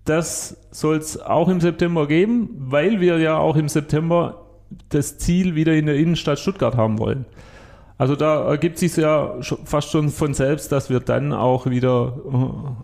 [0.05, 4.45] das soll es auch im September geben, weil wir ja auch im September
[4.89, 7.25] das Ziel wieder in der Innenstadt Stuttgart haben wollen.
[7.99, 9.35] Also da ergibt sich ja
[9.65, 12.13] fast schon von selbst, dass wir dann auch wieder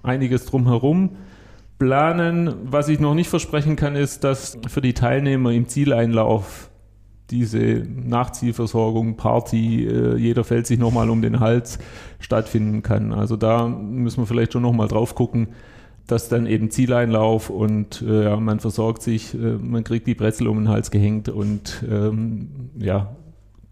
[0.03, 1.11] äh, einiges drumherum
[1.79, 2.53] planen.
[2.65, 6.69] Was ich noch nicht versprechen kann, ist, dass für die Teilnehmer im Zieleinlauf
[7.29, 11.79] diese Nachziehversorgung, Party, äh, jeder fällt sich nochmal um den Hals
[12.19, 13.13] stattfinden kann.
[13.13, 15.47] Also da müssen wir vielleicht schon nochmal drauf gucken,
[16.07, 20.57] dass dann eben Zieleinlauf und äh, ja, man versorgt sich, man kriegt die Brezel um
[20.57, 23.15] den Hals gehängt und ähm, ja,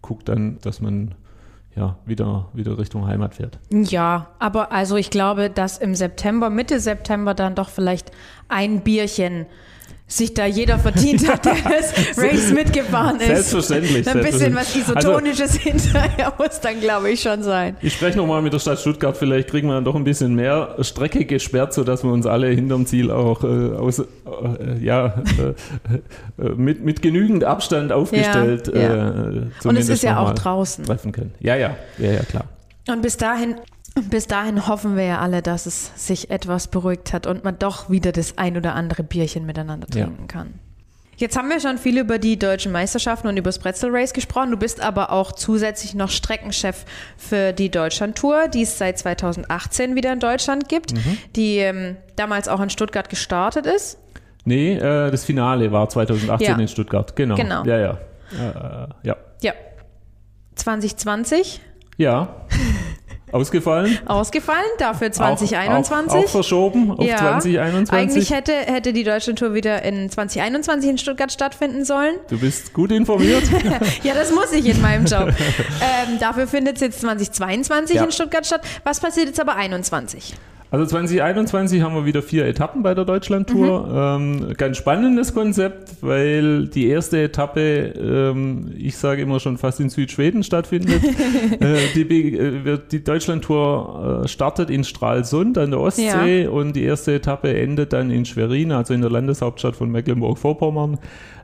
[0.00, 1.14] guckt dann, dass man
[1.76, 3.58] ja, wieder, wieder Richtung Heimat fährt.
[3.70, 8.12] Ja, aber also ich glaube, dass im September, Mitte September dann doch vielleicht
[8.48, 9.46] ein Bierchen
[10.06, 13.26] sich da jeder verdient hat, der das Race mitgefahren ist.
[13.26, 14.06] Selbstverständlich.
[14.06, 14.74] Ein bisschen was.
[14.74, 17.76] Also, Isotonisches hinterher muss dann, glaube ich, schon sein.
[17.80, 20.76] Ich spreche nochmal mit der Stadt Stuttgart, vielleicht kriegen wir dann doch ein bisschen mehr
[20.80, 24.04] Strecke gesperrt, sodass wir uns alle hinterm Ziel auch äh, aus, äh,
[24.80, 25.22] ja,
[26.38, 29.28] äh, äh, mit, mit genügend Abstand aufgestellt Ja, ja.
[29.30, 30.84] Äh, Und es ist ja auch draußen.
[30.84, 31.32] treffen können.
[31.40, 32.44] Ja, ja, ja, ja, klar.
[32.88, 33.54] Und bis dahin,
[34.10, 37.90] bis dahin hoffen wir ja alle, dass es sich etwas beruhigt hat und man doch
[37.90, 40.04] wieder das ein oder andere Bierchen miteinander Ja.
[40.06, 40.54] trinken kann.
[41.16, 44.50] Jetzt haben wir schon viel über die deutschen Meisterschaften und über das Pretzel Race gesprochen.
[44.50, 46.84] Du bist aber auch zusätzlich noch Streckenchef
[47.16, 51.18] für die Deutschlandtour, die es seit 2018 wieder in Deutschland gibt, Mhm.
[51.36, 53.98] die ähm, damals auch in Stuttgart gestartet ist.
[54.44, 56.56] Nee, äh, das Finale war 2018 Ja.
[56.58, 57.14] in Stuttgart.
[57.14, 57.36] Genau.
[57.36, 57.64] Genau.
[57.64, 57.98] Ja, ja.
[58.32, 59.16] Äh, ja.
[59.40, 59.52] Ja.
[60.56, 61.60] 2020
[61.96, 62.28] Ja.
[63.34, 63.98] Ausgefallen.
[64.06, 66.24] ausgefallen, dafür Auch, auch, 2021.
[66.24, 67.18] auch verschoben auf Ja.
[67.18, 67.92] 2021.
[67.92, 72.14] Eigentlich hätte, hätte die Deutschlandtour wieder in 2021 in Stuttgart stattfinden sollen.
[72.28, 73.42] du bist gut informiert.
[74.04, 75.28] Ja, das muss ich in meinem Job.
[75.28, 78.04] ähm, dafür findet es jetzt 2022 Ja.
[78.04, 78.62] in Stuttgart statt.
[78.84, 80.34] Was passiert jetzt aber 21?
[80.74, 84.16] Also 2021 haben wir wieder vier Etappen bei der Deutschlandtour.
[84.18, 84.40] Mhm.
[84.42, 89.88] Ähm, ganz spannendes Konzept, weil die erste Etappe, ähm, ich sage immer schon fast in
[89.88, 91.00] Südschweden stattfindet.
[91.60, 97.14] äh, die, äh, die Deutschlandtour äh, startet in Stralsund an der Ostsee und die erste
[97.14, 100.98] Etappe endet dann in Schwerin, also in der Landeshauptstadt von Mecklenburg-Vorpommern.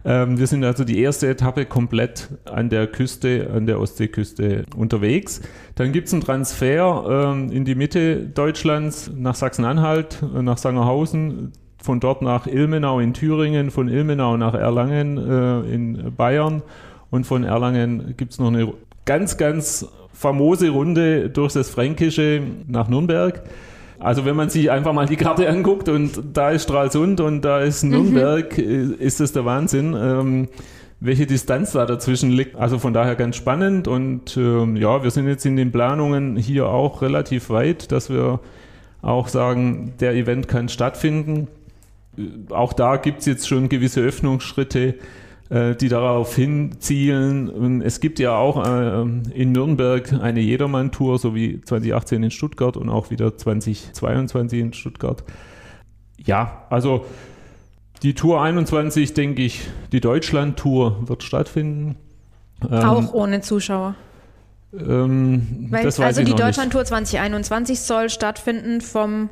[0.05, 5.43] Ähm, wir sind also die erste Etappe komplett an der Küste, an der Ostseeküste unterwegs.
[5.75, 11.53] Dann gibt es einen Transfer ähm, in die Mitte Deutschlands nach Sachsen-Anhalt, äh, nach Sangerhausen,
[11.83, 16.63] von dort nach Ilmenau in Thüringen, von Ilmenau nach Erlangen äh, in Bayern
[17.11, 18.73] und von Erlangen gibt es noch eine
[19.05, 23.43] ganz, ganz famose Runde durch das Fränkische nach Nürnberg.
[24.01, 27.61] Also wenn man sich einfach mal die Karte anguckt und da ist Stralsund und da
[27.61, 30.49] ist Nürnberg, äh, ist das der Wahnsinn, ähm,
[31.01, 32.57] welche Distanz da dazwischen liegt.
[32.57, 36.69] Also von daher ganz spannend und ähm, ja, wir sind jetzt in den Planungen hier
[36.69, 38.41] auch relativ weit, dass wir
[39.03, 41.49] auch sagen, der Event kann stattfinden.
[42.17, 44.95] Äh, Auch da gibt es jetzt schon gewisse Öffnungsschritte,
[45.51, 47.83] die darauf hinzielen.
[47.83, 49.03] Es gibt ja auch äh,
[49.35, 55.25] in Nürnberg eine Jedermann-Tour, so wie 2018 in Stuttgart und auch wieder 2022 in Stuttgart.
[56.17, 57.05] Ja, also
[58.03, 61.97] die Tour 21, denke ich, die Deutschland-Tour wird stattfinden.
[62.71, 63.95] Ähm, Auch ohne Zuschauer.
[64.73, 66.35] Ähm, Weil, also die.
[66.35, 69.31] Deutschlandtour 2021 soll stattfinden vom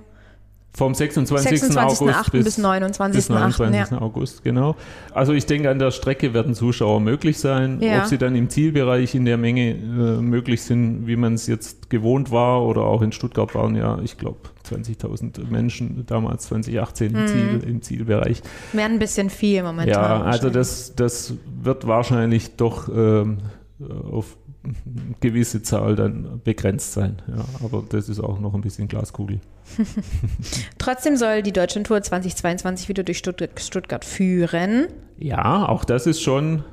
[0.78, 1.60] Vom 26.
[1.60, 1.76] 26.08.
[1.82, 3.12] August bis, bis, 29.08.
[3.12, 3.90] bis 29.
[3.90, 4.00] Ja.
[4.00, 4.76] August, genau.
[5.12, 7.80] Also ich denke, an der Strecke werden Zuschauer möglich sein.
[7.80, 7.98] Ja.
[8.02, 9.74] Ob sie dann im Zielbereich in der Menge äh,
[10.22, 14.16] möglich sind, wie man es jetzt gewohnt war oder auch in Stuttgart waren ja, ich
[14.18, 14.38] glaube,
[14.70, 17.18] 20.000 Menschen damals 2018 Mhm.
[17.18, 18.40] im, Ziel, im Zielbereich.
[18.72, 19.92] Wäre ein bisschen viel momentan.
[19.92, 23.38] Ja, also das, das wird wahrscheinlich doch ähm,
[23.80, 24.74] auf eine
[25.20, 27.22] gewisse Zahl dann begrenzt sein.
[27.28, 29.40] Ja, aber das ist auch noch ein bisschen Glaskugel.
[30.78, 34.88] Trotzdem soll die Deutschlandtour 2022 wieder durch Stuttgart, Stuttgart führen.
[35.16, 36.64] Ja, auch das ist schon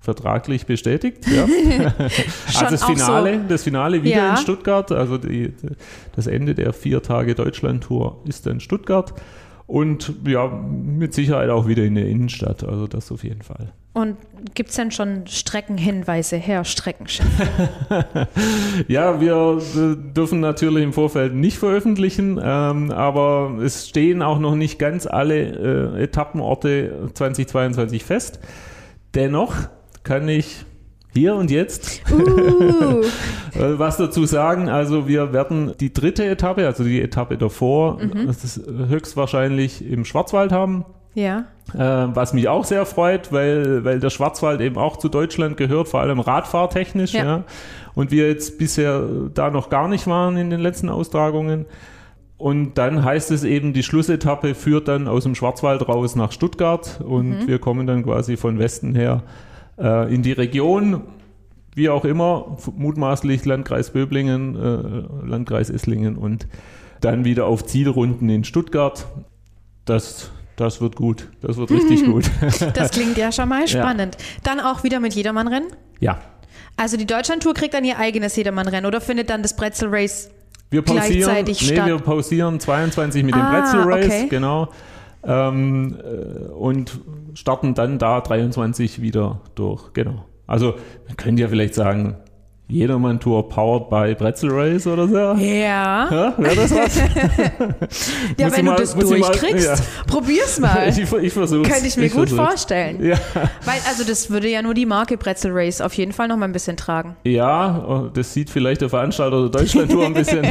[0.00, 1.26] vertraglich bestätigt.
[1.28, 1.46] Ja.
[2.46, 4.30] Also das Finale, das Finale wieder Ja.
[4.30, 4.90] in Stuttgart.
[4.92, 5.52] Also die,
[6.14, 9.12] das Ende der vier Tage Deutschland-Tour ist dann Stuttgart.
[9.66, 12.62] Und ja, mit Sicherheit auch wieder in der Innenstadt.
[12.64, 13.72] Also das auf jeden Fall.
[13.96, 14.18] Und
[14.54, 17.24] gibt es denn schon Streckenhinweise, Herr Streckenchef?
[18.88, 24.54] Ja, wir äh, dürfen natürlich im Vorfeld nicht veröffentlichen, ähm, aber es stehen auch noch
[24.54, 28.38] nicht ganz alle äh, Etappenorte 2022 fest.
[29.14, 29.54] Dennoch
[30.02, 30.66] kann ich
[31.14, 33.02] hier und jetzt Uh,
[33.78, 34.68] was dazu sagen.
[34.68, 38.30] Also wir werden die dritte Etappe, also die Etappe davor, Mhm.
[38.90, 40.84] höchstwahrscheinlich im Schwarzwald haben.
[41.16, 41.46] Ja.
[41.74, 45.88] Äh, was mich auch sehr freut, weil, weil der Schwarzwald eben auch zu Deutschland gehört,
[45.88, 47.12] vor allem radfahrtechnisch.
[47.14, 47.24] Ja.
[47.24, 47.44] Ja.
[47.94, 49.02] Und wir jetzt bisher
[49.34, 51.64] da noch gar nicht waren in den letzten Austragungen.
[52.36, 57.00] Und dann heißt es eben, die Schlussetappe führt dann aus dem Schwarzwald raus nach Stuttgart
[57.02, 57.48] und Mhm.
[57.48, 59.22] wir kommen dann quasi von Westen her
[59.78, 61.00] äh, in die Region,
[61.74, 66.46] wie auch immer, mutmaßlich Landkreis Böblingen, äh, Landkreis Esslingen und
[67.00, 69.06] dann wieder auf Zielrunden in Stuttgart.
[69.86, 71.28] Das, das wird gut.
[71.42, 72.24] Das wird richtig gut.
[72.74, 74.16] Das klingt ja schon mal spannend.
[74.42, 75.68] Dann auch wieder mit Jedermannrennen?
[76.00, 76.18] ja.
[76.78, 80.28] Also die Deutschlandtour kriegt dann ihr eigenes Jedermannrennen oder findet dann das Bretzel Race?
[80.68, 81.86] Wir Gleichzeitig nee, statt.
[81.86, 84.26] wir pausieren 22 mit dem Ah, Pretzel Race, okay.
[84.28, 84.68] genau.
[85.24, 87.00] Ähm, äh, und
[87.32, 90.26] starten dann da 23 wieder durch, genau.
[90.46, 90.74] Also,
[91.06, 92.16] man könnte ja vielleicht sagen,
[92.68, 95.16] Jedermann Tour powered by Pretzel Race oder so.
[95.16, 96.08] Ja.
[96.10, 96.96] Ja, wäre das was?
[98.38, 99.74] Ja, ich wenn mal- du das ich mal- durchkriegst, ja.
[100.08, 100.88] probier's mal.
[100.88, 101.68] Ich, ich versuch's.
[101.68, 102.48] Könnte ich mir gut versuch's.
[102.48, 103.04] vorstellen.
[103.04, 103.16] Ja.
[103.64, 106.46] Weil, also das würde ja nur die Marke Bretzel Race auf jeden Fall noch mal
[106.46, 107.16] ein bisschen tragen.
[107.24, 110.44] Ja, oh, das sieht vielleicht der Veranstalter der Deutschlandtour ein bisschen,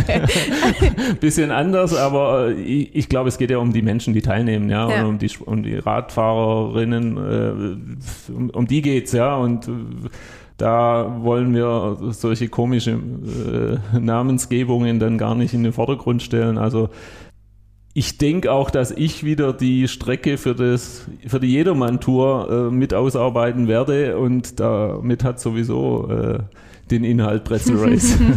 [1.20, 4.70] bisschen anders, aber äh, ich, ich glaube, es geht ja um die Menschen, die teilnehmen,
[4.70, 5.02] ja, Ja.
[5.02, 9.72] und um die, um die Radfahrerinnen, äh, um, um die geht's, ja, und äh,
[10.58, 16.58] da wollen wir solche komische äh, Namensgebungen dann gar nicht in den Vordergrund stellen.
[16.58, 16.90] Also
[17.94, 22.94] ich denke auch, dass ich wieder die Strecke für, das, für die Jedermann-Tour äh, mit
[22.94, 26.40] ausarbeiten werde und damit hat sowieso äh,
[26.92, 28.18] den Inhalt Pretzel Race.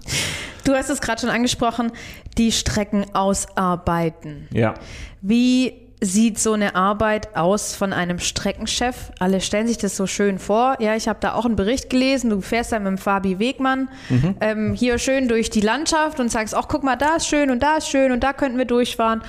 [0.64, 1.92] Du hast es gerade schon angesprochen,
[2.36, 4.48] die Strecken ausarbeiten.
[4.52, 4.74] ja.
[5.22, 9.10] Wie sieht so eine Arbeit aus von einem Streckenchef?
[9.18, 10.76] Alle stellen sich das so schön vor.
[10.80, 12.30] Ja, ich habe da auch einen Bericht gelesen.
[12.30, 14.34] Du fährst dann mit dem Fabi Wegmann Mhm.
[14.40, 17.62] ähm, hier schön durch die Landschaft und sagst, ach guck mal, da ist schön und
[17.62, 19.22] da ist schön und da könnten wir durchfahren.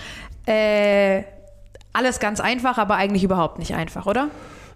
[0.46, 1.24] Äh,
[1.94, 4.28] alles ganz einfach, aber eigentlich überhaupt nicht einfach, oder?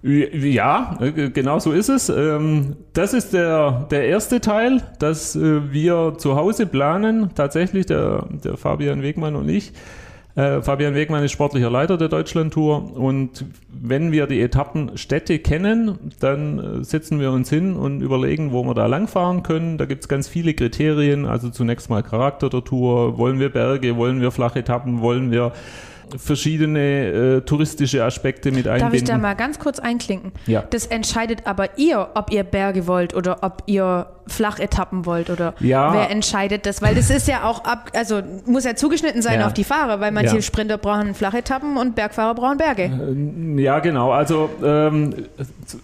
[0.02, 2.10] Ja, äh, genau so ist es.
[2.10, 8.26] Ähm, Das ist der, der erste Teil, dass äh, wir zu Hause planen, tatsächlich der,
[8.44, 9.72] der Fabian Wegmann und ich.
[10.36, 16.82] Äh, Fabian Wegmann ist sportlicher Leiter der Deutschlandtour und wenn wir die Etappenstädte kennen, dann
[16.82, 19.78] äh, setzen wir uns hin und überlegen, wo wir da langfahren können.
[19.78, 23.96] Da gibt es ganz viele Kriterien, also zunächst mal Charakter der Tour, wollen wir Berge,
[23.96, 25.52] wollen wir Flachetappen, wollen wir
[26.18, 28.92] verschiedene äh, touristische Aspekte mit einbinden.
[28.92, 30.32] Darf ich da mal ganz kurz einklinken?
[30.46, 30.64] Ja.
[30.70, 35.94] Das entscheidet aber ihr, ob ihr Berge wollt oder ob ihr Flachetappen wollt oder Ja.
[35.94, 36.82] wer entscheidet das?
[36.82, 39.48] Weil das ist ja auch ab, also muss ja zugeschnitten sein Ja.
[39.48, 40.42] auf die Fahrer, weil manche Ja.
[40.42, 42.90] Sprinter brauchen Flachetappen und Bergfahrer brauchen Berge.
[43.62, 44.12] Ja, genau.
[44.12, 45.14] Also ähm,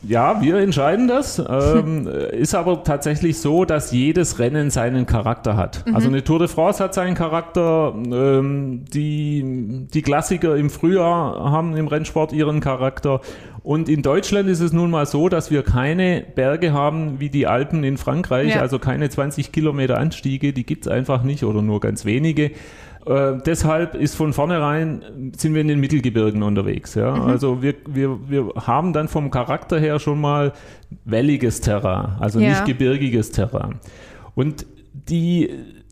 [0.07, 1.39] ja, wir entscheiden das.
[1.39, 5.83] Ähm, ist aber tatsächlich so, dass jedes Rennen seinen Charakter hat.
[5.93, 7.93] Also eine Tour de France hat seinen Charakter.
[7.95, 13.21] Ähm, die, die Klassiker im Frühjahr haben im Rennsport ihren Charakter.
[13.69, 17.45] Und in Deutschland ist es nun mal so, dass wir keine Berge haben wie die
[17.45, 18.61] Alpen in Frankreich, Ja.
[18.61, 22.45] also keine 20 Kilometer Anstiege, die gibt es einfach nicht oder nur ganz wenige.
[23.05, 26.95] Äh, deshalb ist von vornherein, sind wir in den Mittelgebirgen unterwegs.
[26.95, 27.15] Ja?
[27.15, 27.21] Mhm.
[27.27, 30.51] Also wir, wir, wir haben dann vom Charakter her schon mal
[31.05, 32.49] welliges Terrain, also Ja.
[32.49, 33.75] nicht gebirgiges Terrain.
[34.33, 35.47] Und die,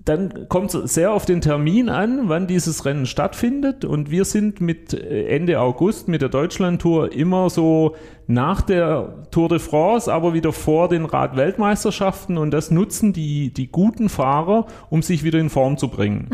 [0.07, 3.83] dann kommt es sehr auf den Termin an, wann dieses Rennen stattfindet.
[3.83, 9.49] Und wir sind mit äh, Ende August mit der Deutschlandtour immer so nach der Tour
[9.49, 12.37] de France, aber wieder vor den Rad-Weltmeisterschaften.
[12.37, 16.27] Und das nutzen die, die guten Fahrer, um sich wieder in Form zu bringen.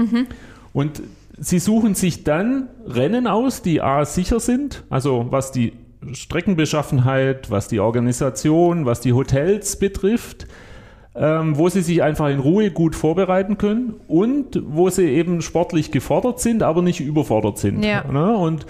[0.74, 1.02] Und
[1.38, 5.74] sie suchen sich dann Rennen aus, die A sicher sind, also was die
[6.12, 10.48] Streckenbeschaffenheit, was die Organisation, was die Hotels betrifft,
[11.16, 15.92] ähm, wo sie sich einfach in Ruhe gut vorbereiten können und wo sie eben sportlich
[15.92, 17.84] gefordert sind, aber nicht überfordert sind.
[17.84, 18.04] Ja.
[18.12, 18.36] Ne?
[18.36, 18.66] Und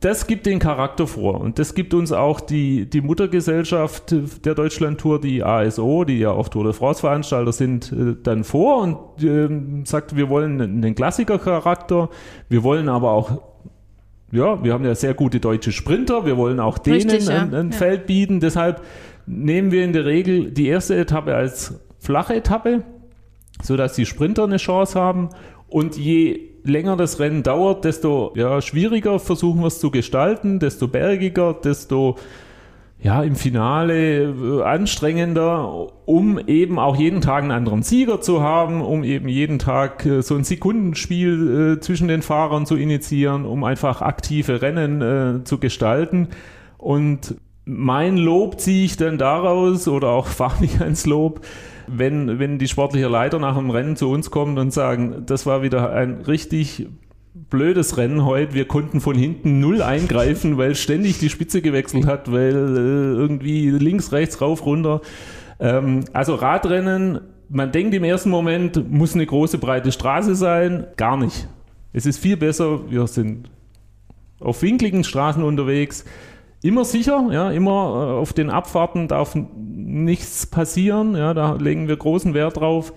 [0.00, 1.40] das gibt den Charakter vor.
[1.40, 6.48] Und das gibt uns auch die, die Muttergesellschaft der Deutschlandtour, die ASO, die ja auch
[6.48, 12.08] Tour de France-Veranstalter sind, äh, dann vor und ähm, sagt, wir wollen einen Klassikercharakter,
[12.48, 13.40] wir wollen aber auch
[14.32, 17.42] ja, wir haben ja sehr gute deutsche Sprinter, wir wollen auch denen Richtig, ja.
[17.42, 17.76] ein, ein Ja.
[17.76, 18.40] Feld bieten.
[18.40, 18.80] Deshalb
[19.26, 22.82] nehmen wir in der Regel die erste Etappe als flache Etappe,
[23.62, 25.30] sodass die Sprinter eine Chance haben.
[25.68, 30.88] Und je länger das Rennen dauert, desto ja, schwieriger versuchen wir es zu gestalten, desto
[30.88, 32.16] bergiger, desto
[33.00, 38.80] ja, im Finale äh, anstrengender, um eben auch jeden Tag einen anderen Sieger zu haben,
[38.80, 43.64] um eben jeden Tag äh, so ein Sekundenspiel äh, zwischen den Fahrern zu initiieren, um
[43.64, 46.28] einfach aktive Rennen zu gestalten.
[46.78, 47.34] Und
[47.64, 51.44] mein Lob ziehe ich dann daraus oder auch Fabians Lob,
[51.86, 55.62] wenn, wenn die sportliche Leiter nach dem Rennen zu uns kommen und sagen, das war
[55.62, 56.88] wieder ein richtig
[57.34, 58.54] blödes Rennen heute.
[58.54, 63.70] Wir konnten von hinten null eingreifen, weil ständig die Spitze gewechselt hat, weil äh, irgendwie
[63.70, 65.00] links, rechts, rauf, runter.
[65.60, 70.86] Ähm, also Radrennen, man denkt im ersten Moment, muss eine große, breite Straße sein.
[70.96, 71.48] Gar nicht.
[71.92, 73.50] Es ist viel besser, wir sind
[74.40, 76.04] auf winkligen Straßen unterwegs.
[76.62, 81.96] Immer sicher, ja, immer äh, auf den Abfahrten darf nichts passieren, ja, da legen wir
[81.96, 82.92] großen Wert drauf.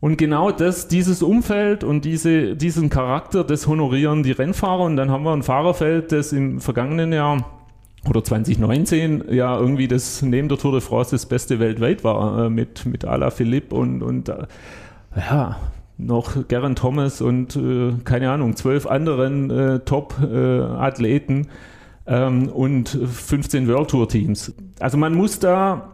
[0.00, 4.84] Und genau das, dieses Umfeld und diese, diesen Charakter, das honorieren die Rennfahrer.
[4.84, 7.44] Und dann haben wir ein Fahrerfeld, das im vergangenen Jahr
[8.08, 12.50] oder 2019 ja irgendwie das neben der Tour de France das beste weltweit war, äh,
[12.50, 14.46] mit, mit Ala Philipp und, und äh,
[15.16, 15.56] ja,
[15.98, 21.48] noch Geraint Thomas und äh, keine Ahnung, zwölf anderen äh, Top-Athleten
[22.06, 24.54] ähm, und 15 World Tour Teams.
[24.80, 25.92] Also man muss da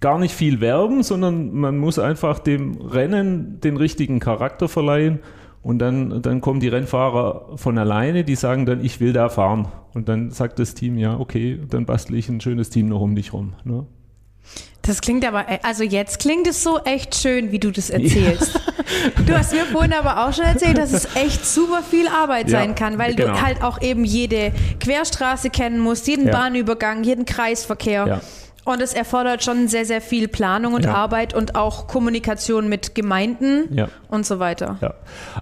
[0.00, 5.20] gar nicht viel werben, sondern man muss einfach dem Rennen den richtigen Charakter verleihen
[5.66, 9.66] und dann, dann kommen die Rennfahrer von alleine, die sagen dann, ich will da fahren.
[9.94, 13.16] Und dann sagt das Team, ja, okay, dann bastle ich ein schönes Team noch um
[13.16, 13.54] dich rum.
[13.64, 13.84] Ne?
[14.86, 18.54] Das klingt aber, also jetzt klingt es so echt schön, wie du das erzählst.
[18.54, 18.60] Ja.
[19.26, 22.60] Du hast mir vorhin aber auch schon erzählt, dass es echt super viel Arbeit ja,
[22.60, 23.32] sein kann, weil genau.
[23.32, 26.32] du halt auch eben jede Querstraße kennen musst, jeden ja.
[26.32, 28.20] Bahnübergang, jeden Kreisverkehr.
[28.64, 33.68] Und es erfordert schon sehr, sehr viel Planung und Arbeit und auch Kommunikation mit Gemeinden
[34.08, 34.78] und so weiter.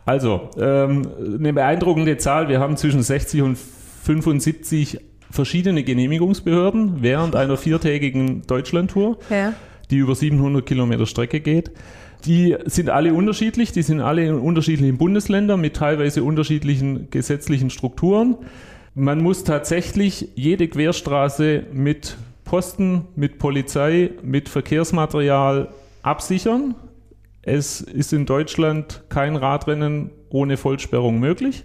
[0.05, 2.48] Also, ähm, eine beeindruckende Zahl.
[2.48, 3.59] Wir haben zwischen 60 und
[4.05, 5.00] 75
[5.35, 9.53] verschiedene Genehmigungsbehörden während einer viertägigen Deutschlandtour, ja.
[9.91, 11.72] die über 700 Kilometer Strecke geht.
[12.24, 18.37] Die sind alle unterschiedlich, die sind alle in unterschiedlichen Bundesländern mit teilweise unterschiedlichen gesetzlichen Strukturen.
[18.95, 25.68] Man muss tatsächlich jede Querstraße mit Posten, mit Polizei, mit Verkehrsmaterial
[26.03, 26.76] absichern.
[27.43, 31.64] Es ist in Deutschland kein Radrennen ohne Vollsperrung möglich.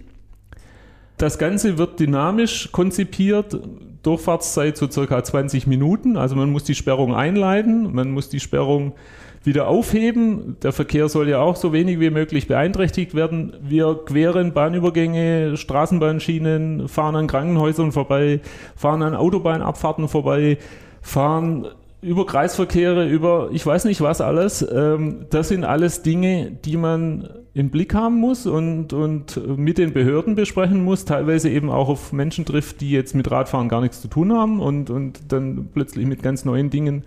[1.20, 3.60] Das Ganze wird dynamisch konzipiert,
[4.02, 6.16] Durchfahrtszeit so circa 20 Minuten.
[6.16, 8.94] Also man muss die Sperrung einleiten, man muss die Sperrung
[9.44, 10.56] wieder aufheben.
[10.62, 13.52] Der Verkehr soll ja auch so wenig wie möglich beeinträchtigt werden.
[13.60, 18.40] Wir queren Bahnübergänge, Straßenbahnschienen, fahren an Krankenhäusern vorbei,
[18.74, 20.56] fahren an Autobahnabfahrten vorbei,
[21.02, 21.66] fahren
[22.00, 24.66] über Kreisverkehre, über ich weiß nicht was alles.
[24.72, 29.92] Ähm, das sind alles Dinge, die man im Blick haben muss und, und mit den
[29.92, 34.00] Behörden besprechen muss, teilweise eben auch auf Menschen trifft, die jetzt mit Radfahren gar nichts
[34.00, 37.04] zu tun haben und, und dann plötzlich mit ganz neuen Dingen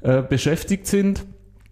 [0.00, 1.24] äh, beschäftigt sind.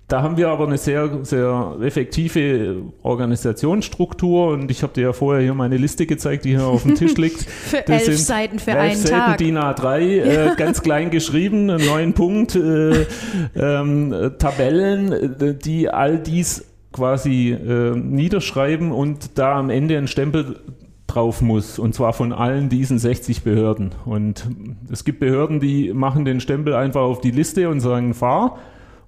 [0.08, 5.42] Da haben wir aber eine sehr, sehr effektive Organisationsstruktur und ich habe dir ja vorher
[5.42, 7.42] hier meine Liste gezeigt, die hier auf dem Tisch liegt.
[7.42, 9.38] für das elf Seiten für elf einen Seiten Tag.
[9.38, 13.06] DIN A3, äh, ganz klein geschrieben, neun Punkt, äh,
[13.56, 20.60] ähm, Tabellen, äh, die all dies quasi äh, niederschreiben und da am Ende ein Stempel
[21.06, 23.90] drauf muss, und zwar von allen diesen 60 Behörden.
[24.04, 24.48] Und
[24.90, 28.58] es gibt Behörden, die machen den Stempel einfach auf die Liste und sagen, fahr.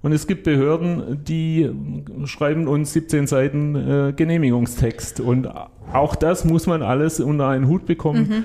[0.01, 1.69] Und es gibt Behörden, die
[2.25, 5.19] schreiben uns 17 Seiten äh, Genehmigungstext.
[5.19, 5.49] Und
[5.91, 8.27] auch das muss man alles unter einen Hut bekommen.
[8.27, 8.43] Mhm.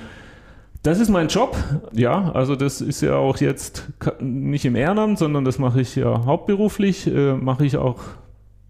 [0.83, 1.55] Das ist mein Job.
[1.93, 6.25] Ja, also das ist ja auch jetzt nicht im Ehrenamt, sondern das mache ich ja
[6.25, 7.99] hauptberuflich, äh, mache ich auch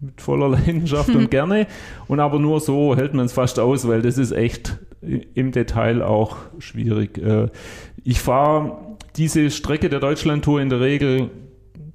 [0.00, 1.66] mit voller Leidenschaft und gerne.
[2.08, 4.78] Und aber nur so hält man es fast aus, weil das ist echt
[5.34, 7.18] im Detail auch schwierig.
[7.18, 7.48] Äh,
[8.04, 11.30] ich fahre diese Strecke der Deutschlandtour in der Regel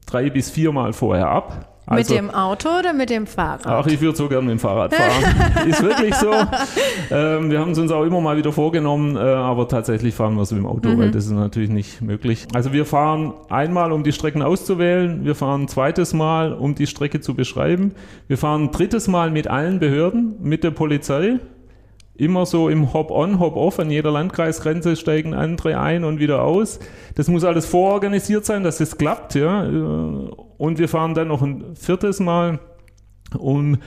[0.05, 1.74] drei bis viermal vorher ab.
[1.87, 3.65] Also, mit dem Auto oder mit dem Fahrrad?
[3.65, 5.67] Ach, ich würde so gerne mit dem Fahrrad fahren.
[5.69, 6.31] ist wirklich so.
[7.11, 10.41] Ähm, wir haben es uns auch immer mal wieder vorgenommen, äh, aber tatsächlich fahren wir
[10.41, 10.97] es mit dem Auto, mhm.
[10.97, 12.47] weil das ist natürlich nicht möglich.
[12.53, 15.25] Also wir fahren einmal, um die Strecken auszuwählen.
[15.25, 17.93] Wir fahren ein zweites Mal, um die Strecke zu beschreiben.
[18.27, 21.39] Wir fahren ein drittes Mal mit allen Behörden, mit der Polizei
[22.17, 26.79] immer so im Hop-on, Hop-off an jeder Landkreisgrenze steigen andere ein und wieder aus.
[27.15, 29.63] Das muss alles vororganisiert sein, dass es klappt, ja.
[30.57, 32.59] Und wir fahren dann noch ein viertes Mal,
[33.37, 33.77] um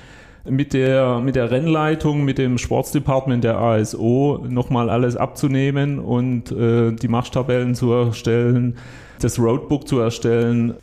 [0.45, 6.93] mit der, mit der Rennleitung, mit dem Sportsdepartment der ASO nochmal alles abzunehmen und äh,
[6.93, 8.76] die Marschtabellen zu erstellen,
[9.20, 10.74] das Roadbook zu erstellen.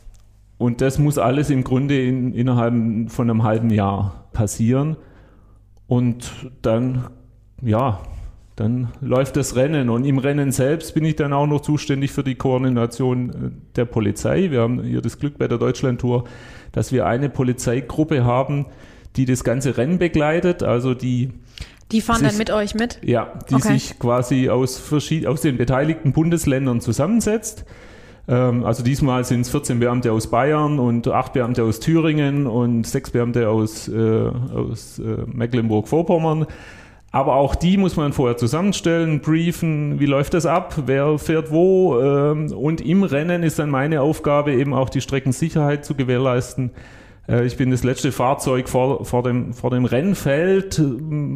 [0.58, 4.96] Und das muss alles im Grunde in, innerhalb von einem halben Jahr passieren.
[5.86, 6.32] Und
[6.62, 7.06] dann
[7.66, 8.00] ja,
[8.54, 9.90] dann läuft das Rennen.
[9.90, 13.34] Und im Rennen selbst bin ich dann auch noch zuständig für die Koordination äh,
[13.76, 14.50] der Polizei.
[14.50, 16.24] Wir haben hier das Glück bei der Deutschlandtour,
[16.72, 18.66] dass wir eine Polizeigruppe haben,
[19.16, 21.32] die das ganze Rennen begleitet, also die
[21.92, 22.98] Die fahren Es dann mit euch mit?
[23.02, 23.74] Ja, die Okay.
[23.74, 27.64] sich quasi aus, verschied aus den beteiligten Bundesländern zusammensetzt.
[28.28, 32.86] Ähm, also diesmal sind es 14 Beamte aus Bayern und 8 Beamte aus Thüringen und
[32.86, 36.46] 6 Beamte aus, äh, aus äh, Mecklenburg-Vorpommern.
[37.16, 41.98] Aber auch die muss man vorher zusammenstellen, briefen, wie läuft das ab, wer fährt wo.
[41.98, 46.72] Ähm, und im Rennen ist dann meine Aufgabe eben auch die Streckensicherheit zu gewährleisten.
[47.26, 50.78] Äh, Ich bin das letzte Fahrzeug vor, vor, dem, vor dem Rennfeld.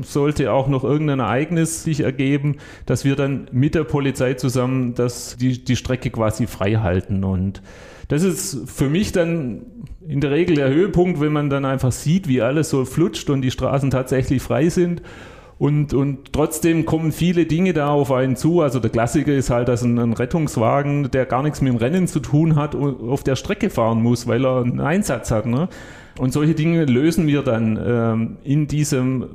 [0.02, 5.38] Sollte auch noch irgendein Ereignis sich ergeben, dass wir dann mit der Polizei zusammen das,
[5.38, 7.24] die, die Strecke quasi frei halten.
[7.24, 7.62] Und
[8.08, 9.62] das ist für mich dann
[10.06, 13.40] in der Regel der Höhepunkt, wenn man dann einfach sieht, wie alles so flutscht und
[13.40, 15.00] die Straßen tatsächlich frei sind.
[15.60, 18.62] Und, und trotzdem kommen viele Dinge da auf einen zu.
[18.62, 22.06] Also der Klassiker ist halt, dass ein, ein Rettungswagen, der gar nichts mit dem Rennen
[22.06, 25.44] zu tun hat, auf der Strecke fahren muss, weil er einen Einsatz hat.
[25.44, 25.68] Ne?
[26.18, 29.26] Und solche Dinge lösen wir dann ähm, in diesem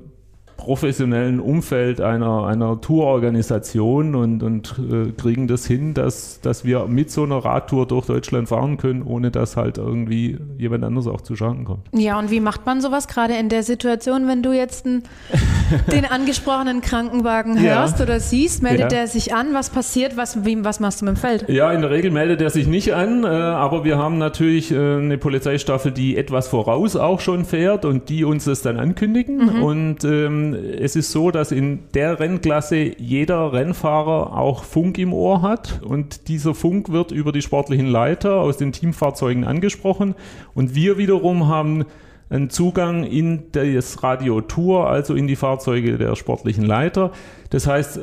[0.57, 7.11] professionellen Umfeld einer, einer Tourorganisation und, und äh, kriegen das hin, dass, dass wir mit
[7.11, 11.35] so einer Radtour durch Deutschland fahren können, ohne dass halt irgendwie jemand anderes auch zu
[11.35, 11.81] Schaden kommt.
[11.93, 15.03] Ja, und wie macht man sowas gerade in der Situation, wenn du jetzt n-
[15.91, 17.79] den angesprochenen Krankenwagen Ja.
[17.81, 18.63] hörst oder siehst?
[18.63, 18.87] Meldet Ja.
[18.87, 19.47] der sich an?
[19.53, 20.17] Was passiert?
[20.17, 21.49] Was, wie, was machst du mit dem Feld?
[21.49, 24.75] Ja, in der Regel meldet er sich nicht an, äh, aber wir haben natürlich äh,
[24.97, 29.49] eine Polizeistaffel, die etwas voraus auch schon fährt und die uns das dann ankündigen.
[29.61, 35.41] Und ähm, es ist so, dass in der Rennklasse jeder Rennfahrer auch Funk im Ohr
[35.41, 40.15] hat und dieser Funk wird über die sportlichen Leiter aus den Teamfahrzeugen angesprochen
[40.53, 41.85] und wir wiederum haben
[42.29, 47.11] einen Zugang in das Radio Tour, also in die Fahrzeuge der sportlichen Leiter.
[47.49, 47.99] Das heißt,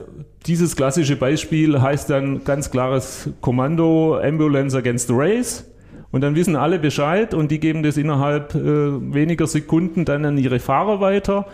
[0.46, 5.68] dieses klassische Beispiel heißt dann ganz klares Kommando Ambulance Against the Race.
[6.12, 10.36] Und dann wissen alle Bescheid und die geben das innerhalb äh, weniger Sekunden dann an
[10.36, 11.46] ihre Fahrer weiter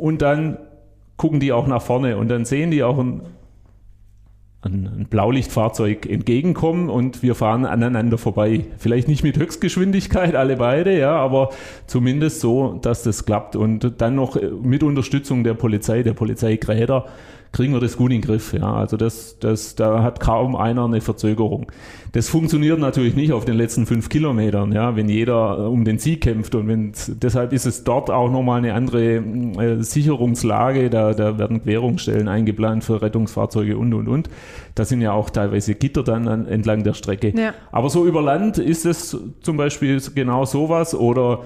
[0.00, 0.58] und dann
[1.16, 3.20] gucken die auch nach vorne und dann sehen die auch ein,
[4.62, 8.64] ein, ein Blaulichtfahrzeug entgegenkommen und wir fahren aneinander vorbei.
[8.78, 11.50] Vielleicht nicht mit Höchstgeschwindigkeit, alle beide, ja, aber
[11.86, 13.54] zumindest so, dass das klappt.
[13.54, 17.06] Und dann noch äh, mit Unterstützung der Polizei, der Polizeigräder,
[17.52, 18.52] kriegen wir das gut in den Griff.
[18.52, 21.66] Ja, also das, das, da hat kaum einer eine Verzögerung.
[22.12, 25.98] Das funktioniert natürlich nicht auf den letzten fünf Kilometern, ja, wenn jeder äh, um den
[25.98, 30.90] Sieg kämpft und wenn deshalb ist es dort auch nochmal eine andere äh, Sicherungslage.
[30.90, 34.30] Da, da werden Querungsstellen eingeplant für Rettungsfahrzeuge und und und.
[34.74, 37.32] Da sind ja auch teilweise Gitter dann an, entlang der Strecke.
[37.36, 37.54] Ja.
[37.72, 41.40] Aber so über Land ist es zum Beispiel genau sowas oder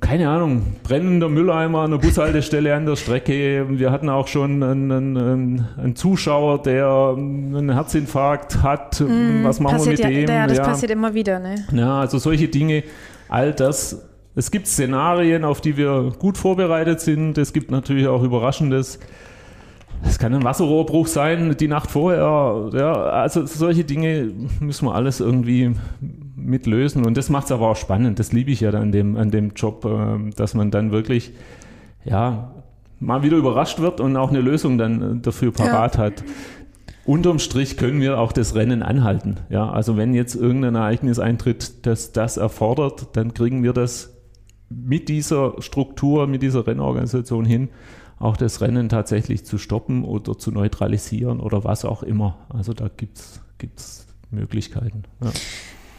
[0.00, 3.66] keine Ahnung, brennender Mülleimer an der Bushaltestelle an der Strecke.
[3.70, 9.02] Wir hatten auch schon einen, einen, einen Zuschauer, der einen Herzinfarkt hat.
[9.42, 10.28] Was machen wir mit ja, dem?
[10.28, 10.64] ja, das Ja.
[10.64, 11.64] passiert immer wieder, ne?
[11.72, 12.82] Ja, also solche Dinge,
[13.28, 14.02] all das.
[14.36, 17.38] Es gibt Szenarien, auf die wir gut vorbereitet sind.
[17.38, 18.98] Es gibt natürlich auch Überraschendes.
[20.04, 22.68] Es kann ein Wasserrohrbruch sein, die Nacht vorher.
[22.74, 24.30] Ja, also solche Dinge
[24.60, 25.74] müssen wir alles irgendwie
[26.44, 27.04] mitlösen.
[27.04, 28.18] Und das macht es aber auch spannend.
[28.18, 31.32] Das liebe ich ja an dem, an dem Job, ähm, dass man dann wirklich,
[32.04, 32.52] ja,
[33.00, 36.24] mal wieder überrascht wird und auch eine Lösung dann äh, dafür parat hat.
[37.06, 39.36] Unterm Strich können wir auch das Rennen anhalten.
[39.50, 44.14] Ja, also wenn jetzt irgendein Ereignis eintritt, das das erfordert, dann kriegen wir das
[44.70, 47.68] mit dieser Struktur, mit dieser Rennorganisation hin,
[48.18, 52.38] auch das Rennen tatsächlich zu stoppen oder zu neutralisieren oder was auch immer.
[52.48, 55.02] Also da gibt es Möglichkeiten.
[55.22, 55.30] Ja.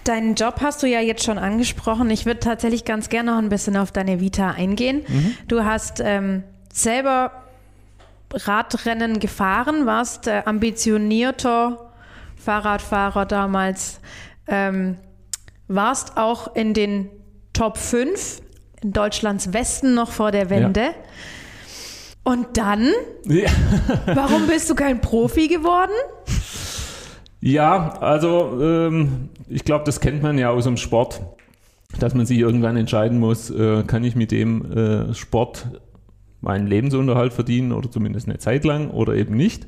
[0.05, 2.09] Deinen Job hast du ja jetzt schon angesprochen.
[2.11, 5.03] Ich würde tatsächlich ganz gerne noch ein bisschen auf deine Vita eingehen.
[5.47, 7.31] Du hast ähm, selber
[8.31, 11.91] Radrennen gefahren, warst äh, ambitionierter
[12.35, 13.99] Fahrradfahrer damals,
[14.47, 14.97] ähm,
[15.67, 17.09] warst auch in den
[17.53, 18.41] Top 5
[18.83, 20.93] in Deutschlands Westen noch vor der Wende.
[22.23, 22.91] Und dann,
[23.23, 23.49] Ja.
[24.05, 25.91] warum bist du kein Profi geworden?
[27.45, 31.21] Ja, also ähm, ich glaube, das kennt man ja aus dem Sport,
[31.99, 35.67] dass man sich irgendwann entscheiden muss, äh, kann ich mit dem äh, Sport
[36.41, 39.67] meinen Lebensunterhalt verdienen oder zumindest eine Zeit lang oder eben nicht.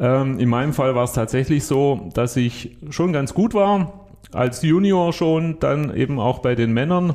[0.00, 3.92] Ähm, in meinem Fall war es tatsächlich so, dass ich schon ganz gut war,
[4.32, 7.14] als Junior schon, dann eben auch bei den Männern.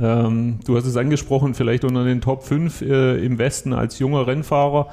[0.00, 4.28] Ähm, du hast es angesprochen, vielleicht unter den Top 5 äh, im Westen als junger
[4.28, 4.86] Rennfahrer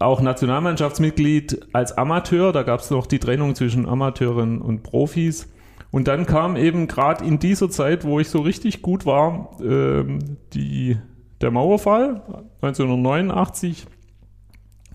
[0.00, 2.52] auch Nationalmannschaftsmitglied als Amateur.
[2.52, 5.48] Da gab es noch die Trennung zwischen Amateuren und Profis.
[5.90, 10.38] Und dann kam eben gerade in dieser Zeit, wo ich so richtig gut war, ähm,
[10.54, 10.96] die,
[11.40, 12.22] der Mauerfall
[12.62, 13.86] 1989.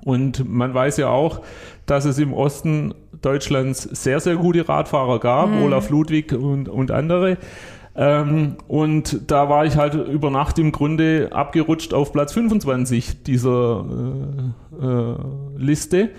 [0.04, 1.42] Und man weiß ja auch,
[1.86, 7.38] dass es im Osten Deutschlands sehr, sehr gute Radfahrer gab, Olaf Ludwig und, und andere.
[7.98, 13.86] Ähm, und da war ich halt über Nacht im Grunde abgerutscht auf Platz 25 dieser
[14.82, 15.16] äh, äh,
[15.58, 16.10] Liste.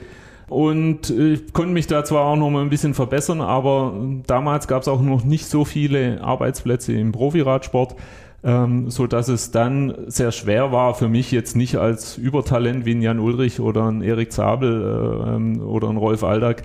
[0.48, 3.94] Und ich konnte mich da zwar auch noch mal ein bisschen verbessern, aber
[4.26, 7.96] damals gab es auch noch nicht so viele Arbeitsplätze im Profiradsport,
[8.44, 12.94] ähm, so dass es dann sehr schwer war für mich jetzt nicht als Übertalent wie
[12.94, 16.62] ein Jan Ulrich oder ein Erik Zabel äh, ähm, oder ein Rolf Aldag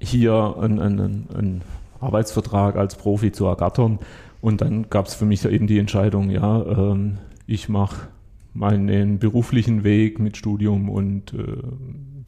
[0.00, 1.62] hier einen, einen, einen
[2.00, 4.00] Arbeitsvertrag als Profi zu ergattern.
[4.40, 8.08] Und dann gab es für mich eben die Entscheidung, ja, ähm, ich mache
[8.54, 11.46] meinen beruflichen Weg mit Studium und äh,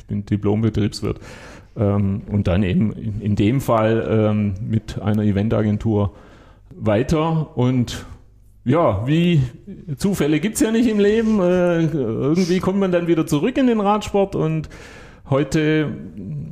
[0.07, 1.21] bin Diplombetriebswirt.
[1.77, 6.13] Ähm, und dann eben in, in dem Fall ähm, mit einer Eventagentur
[6.77, 7.57] weiter.
[7.57, 8.05] Und
[8.65, 9.41] ja, wie
[9.97, 11.41] Zufälle gibt es ja nicht im Leben.
[11.41, 14.69] Äh, irgendwie kommt man dann wieder zurück in den Radsport und
[15.33, 15.89] heute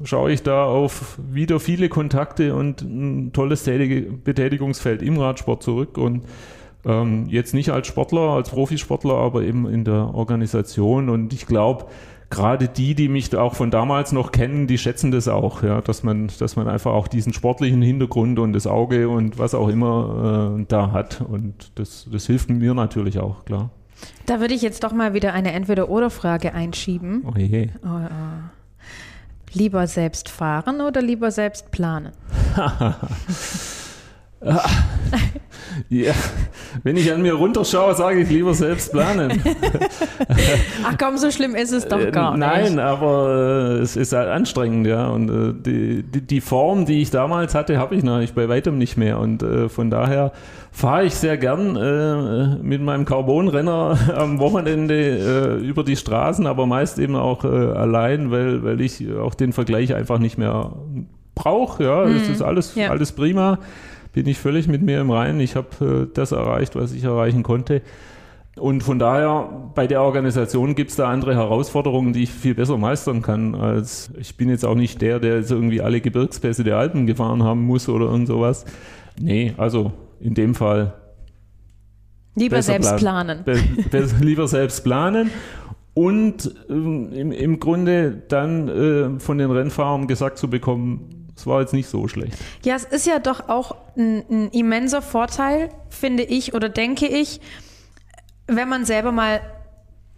[0.02, 6.24] schaue ich da auf wieder viele Kontakte und ein tolles Betätigungsfeld im Radsport zurück und
[6.84, 11.86] ähm, jetzt nicht als Sportler, als Profisportler, aber eben in der Organisation und ich glaube,
[12.30, 16.02] gerade die, die mich auch von damals noch kennen, die schätzen das auch, ja, dass
[16.02, 20.56] man, dass man einfach auch diesen sportlichen Hintergrund und das Auge und was auch immer
[20.58, 21.20] äh, da hat.
[21.20, 23.70] Und das, das hilft mir natürlich auch, klar.
[24.26, 27.24] Da würde ich jetzt doch mal wieder eine Entweder-Oder-Frage einschieben.
[27.26, 27.68] Oh je.
[27.84, 28.59] Oh, oh.
[29.52, 32.12] Lieber selbst fahren oder lieber selbst planen?
[35.90, 36.12] ja,
[36.82, 39.42] wenn ich an mir runterschaue, sage ich lieber selbst planen.
[40.84, 42.40] Ach komm, so schlimm ist es doch äh, gar nicht.
[42.40, 45.08] Nein, aber äh, es ist halt anstrengend, ja.
[45.08, 48.78] Und äh, die, die, die, Form, die ich damals hatte, habe ich natürlich bei weitem
[48.78, 49.18] nicht mehr.
[49.18, 50.32] Und von daher
[50.72, 57.16] fahre ich sehr gern mit meinem Carbonrenner am Wochenende über die Straßen, aber meist eben
[57.16, 60.72] auch allein, weil, weil ich auch den Vergleich einfach nicht mehr
[61.34, 61.84] brauche.
[61.84, 62.34] Ja, es mhm.
[62.34, 62.88] ist alles, ja.
[62.88, 63.58] alles prima
[64.12, 65.40] bin ich völlig mit mir im Reinen.
[65.40, 67.82] Ich habe äh, das erreicht, was ich erreichen konnte.
[68.56, 72.76] Und von daher, bei der Organisation gibt es da andere Herausforderungen, die ich viel besser
[72.76, 73.54] meistern kann.
[73.54, 77.42] Als ich bin jetzt auch nicht der, der jetzt irgendwie alle Gebirgspässe der Alpen gefahren
[77.42, 78.64] haben muss oder irgend sowas.
[79.18, 80.94] Nee, also in dem Fall.
[82.34, 83.44] Lieber selbst planen.
[83.44, 83.60] planen.
[83.90, 85.30] Be lieber selbst planen.
[85.94, 91.60] Und ähm, im, im Grunde dann äh, von den Rennfahrern gesagt zu bekommen, es war
[91.60, 92.34] jetzt nicht so schlecht.
[92.64, 97.40] Ja, es ist ja doch auch ein, ein immenser Vorteil, finde ich oder denke ich,
[98.46, 99.40] wenn man selber mal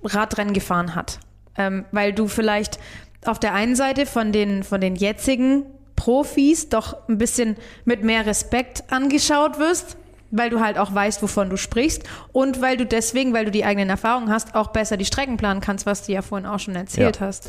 [0.03, 1.21] Radrennen gefahren hat.
[1.57, 2.81] Ähm, weil du vielleicht
[3.25, 5.65] auf der einen Seite von den, von den jetzigen
[5.95, 9.97] Profis doch ein bisschen mit mehr Respekt angeschaut wirst,
[10.33, 12.03] weil du halt auch weißt, wovon du sprichst
[12.33, 15.61] und weil du deswegen, weil du die eigenen Erfahrungen hast, auch besser die Strecken planen
[15.61, 17.27] kannst, was du ja vorhin auch schon erzählt ja.
[17.27, 17.49] hast.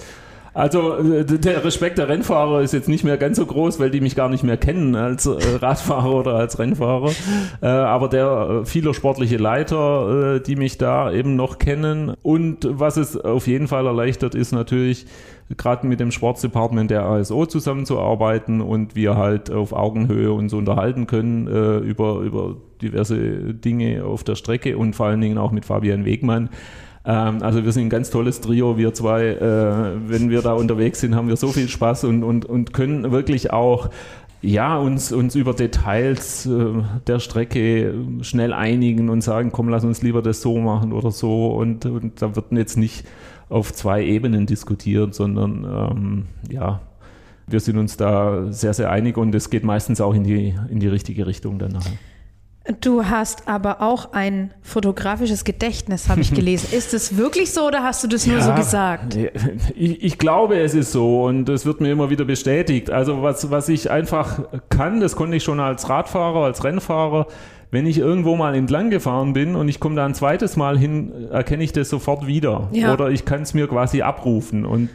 [0.53, 4.01] Also äh, der Respekt der Rennfahrer ist jetzt nicht mehr ganz so groß, weil die
[4.01, 7.11] mich gar nicht mehr kennen als äh, Radfahrer oder als Rennfahrer.
[7.61, 12.13] Äh, aber der viele sportliche Leiter, die mich da eben noch kennen.
[12.21, 15.05] Und was es auf jeden Fall erleichtert, ist natürlich
[15.57, 21.47] gerade mit dem Sportsdepartment der ASO zusammenzuarbeiten und wir halt auf Augenhöhe uns unterhalten können
[21.83, 26.49] über, über diverse Dinge auf der Strecke und vor allen Dingen auch mit Fabian Wegmann
[27.05, 29.25] ähm, also wir sind ein ganz tolles Trio, wir zwei.
[29.27, 33.11] Äh, wenn wir da unterwegs sind, haben wir so viel Spaß und, und, und können
[33.11, 33.89] wirklich auch
[34.41, 40.01] ja, uns, uns über Details äh, der Strecke schnell einigen und sagen, komm, lass uns
[40.01, 41.47] lieber das so machen oder so.
[41.47, 43.05] Und, und da wird jetzt nicht
[43.49, 46.81] auf zwei Ebenen diskutiert, sondern ähm, ja,
[47.47, 50.79] wir sind uns da sehr, sehr einig und es geht meistens auch in die, in
[50.79, 51.85] die richtige Richtung danach.
[52.79, 56.69] Du hast aber auch ein fotografisches Gedächtnis, habe ich gelesen.
[56.71, 59.17] ist es wirklich so oder hast du das nur ja, so gesagt?
[59.75, 62.89] Ich, ich, glaube, es ist so und es wird mir immer wieder bestätigt.
[62.89, 67.27] Also was, was ich einfach kann, das konnte ich schon als Radfahrer, als Rennfahrer,
[67.69, 71.29] wenn ich irgendwo mal entlang gefahren bin und ich komme da ein zweites Mal hin,
[71.31, 72.69] erkenne ich das sofort wieder.
[72.71, 72.93] Ja.
[72.93, 74.65] Oder ich kann es mir quasi abrufen.
[74.65, 74.89] Und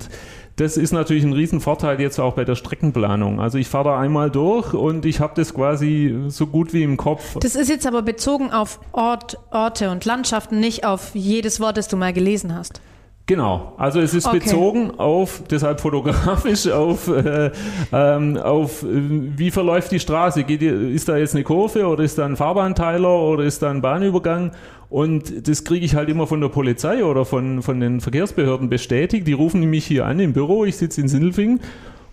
[0.58, 3.40] das ist natürlich ein Riesenvorteil jetzt auch bei der Streckenplanung.
[3.40, 6.96] Also ich fahre da einmal durch und ich habe das quasi so gut wie im
[6.96, 7.36] Kopf.
[7.40, 11.86] Das ist jetzt aber bezogen auf Ort, Orte und Landschaften, nicht auf jedes Wort, das
[11.86, 12.80] du mal gelesen hast.
[13.28, 14.38] Genau, also es ist okay.
[14.38, 17.50] bezogen auf, deshalb fotografisch, auf, äh,
[17.92, 20.44] ähm, auf wie verläuft die Straße.
[20.44, 23.82] Geht, ist da jetzt eine Kurve oder ist da ein Fahrbahnteiler oder ist da ein
[23.82, 24.52] Bahnübergang?
[24.88, 29.26] Und das kriege ich halt immer von der Polizei oder von, von den Verkehrsbehörden bestätigt.
[29.26, 31.60] Die rufen mich hier an im Büro, ich sitze in Sindelfingen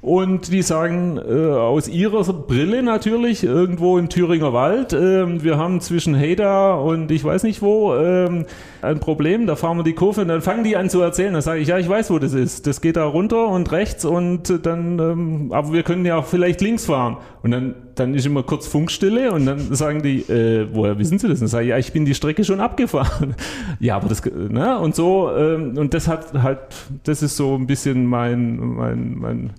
[0.02, 5.82] und die sagen äh, aus ihrer Brille natürlich, irgendwo im Thüringer Wald, äh, wir haben
[5.82, 8.46] zwischen Heda und ich weiß nicht wo äh,
[8.82, 11.34] ein Problem, da fahren wir die Kurve und dann fangen die an zu erzählen.
[11.34, 12.68] Dann sage ich, ja, ich weiß, wo das ist.
[12.68, 16.62] Das geht da runter und rechts und dann, ähm, aber wir können ja auch vielleicht
[16.62, 17.18] links fahren.
[17.42, 21.28] Und dann dann ist immer kurz Funkstille und dann sagen die, äh, woher wissen Sie
[21.28, 21.40] das?
[21.40, 23.36] Und dann sage ich, ja, ich bin die Strecke schon abgefahren.
[23.80, 24.78] ja, aber das, ne?
[24.80, 26.60] Und so, ähm, und das hat halt,
[27.04, 29.54] das ist so ein bisschen mein, mein, mein,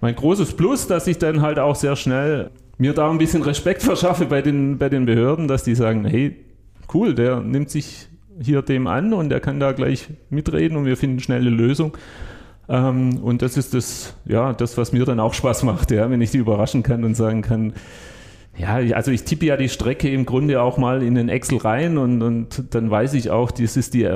[0.00, 3.82] mein großes Plus, dass ich dann halt auch sehr schnell mir da ein bisschen Respekt
[3.82, 6.36] verschaffe bei den, bei den Behörden, dass die sagen, hey,
[6.92, 8.08] cool, der nimmt sich
[8.40, 11.96] hier dem an und der kann da gleich mitreden und wir finden schnell eine Lösung.
[12.68, 16.20] Ähm, und das ist das, ja, das, was mir dann auch Spaß macht, ja, wenn
[16.20, 17.72] ich die überraschen kann und sagen kann,
[18.56, 21.98] ja, also ich tippe ja die Strecke im Grunde auch mal in den Excel rein
[21.98, 24.08] und, und dann weiß ich auch, das ist die,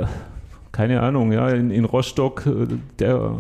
[0.73, 2.67] keine Ahnung, ja, in, in Rostock, äh,
[2.99, 3.35] der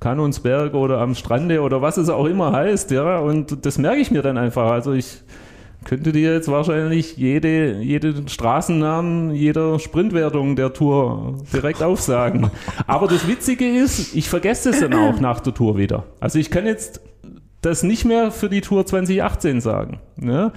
[0.00, 4.10] Kanonsberg oder am Strande oder was es auch immer heißt, ja, und das merke ich
[4.10, 4.70] mir dann einfach.
[4.70, 5.22] Also ich
[5.84, 12.50] könnte dir jetzt wahrscheinlich jede, jeden Straßennamen jeder Sprintwertung der Tour direkt aufsagen.
[12.86, 16.04] Aber das Witzige ist, ich vergesse es dann auch nach der Tour wieder.
[16.20, 17.00] Also ich kann jetzt
[17.60, 20.00] das nicht mehr für die Tour 2018 sagen.
[20.16, 20.52] Ne?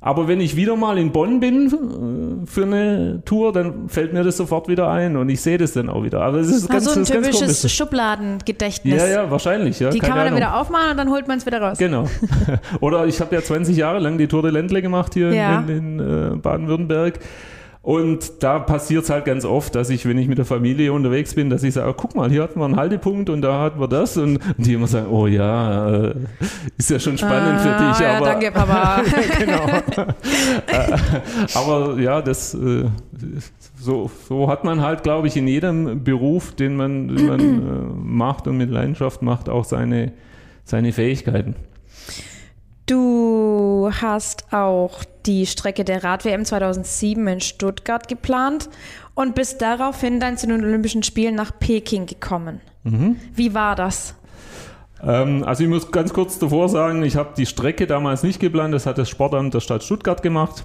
[0.00, 4.22] Aber wenn ich wieder mal in Bonn bin äh, für eine Tour, dann fällt mir
[4.22, 6.20] das sofort wieder ein und ich sehe das dann auch wieder.
[6.22, 8.94] Aber es ist ganz, also ein typisches Schubladengedächtnis.
[9.02, 9.80] Ja, ja, wahrscheinlich.
[9.80, 9.90] Ja.
[9.90, 10.48] Die Keine kann man dann Ahnung.
[10.50, 11.78] wieder aufmachen und dann holt man es wieder raus.
[11.78, 12.08] Genau.
[12.80, 15.60] Oder ich habe ja 20 Jahre lang die Tour de Ländle gemacht hier Ja.
[15.60, 17.18] in, in, äh, Baden-Württemberg.
[17.88, 21.34] Und da passiert es halt ganz oft, dass ich, wenn ich mit der Familie unterwegs
[21.34, 23.80] bin, dass ich sage, oh, guck mal, hier hatten wir einen Haltepunkt und da hatten
[23.80, 24.18] wir das.
[24.18, 26.14] Und, und die immer sagen, oh ja, äh,
[26.76, 28.00] ist ja schon spannend für Ah, dich.
[28.00, 29.00] ja, aber, danke, Papa.
[29.38, 29.66] genau.
[30.66, 30.98] Äh,
[31.54, 32.90] aber ja, das äh,
[33.80, 38.46] so, so hat man halt, glaube ich, in jedem Beruf, den man, den man macht
[38.48, 40.12] und mit Leidenschaft macht, auch seine,
[40.62, 41.54] seine Fähigkeiten.
[42.88, 48.70] Du hast auch die Strecke der Rad-WM 2007 in Stuttgart geplant
[49.14, 52.62] und bist daraufhin dann zu den Olympischen Spielen nach Peking gekommen.
[53.34, 54.14] Wie war das?
[55.02, 58.72] Ähm, also ich muss ganz kurz davor sagen, ich habe die Strecke damals nicht geplant,
[58.72, 60.64] das hat das Sportamt der Stadt Stuttgart gemacht.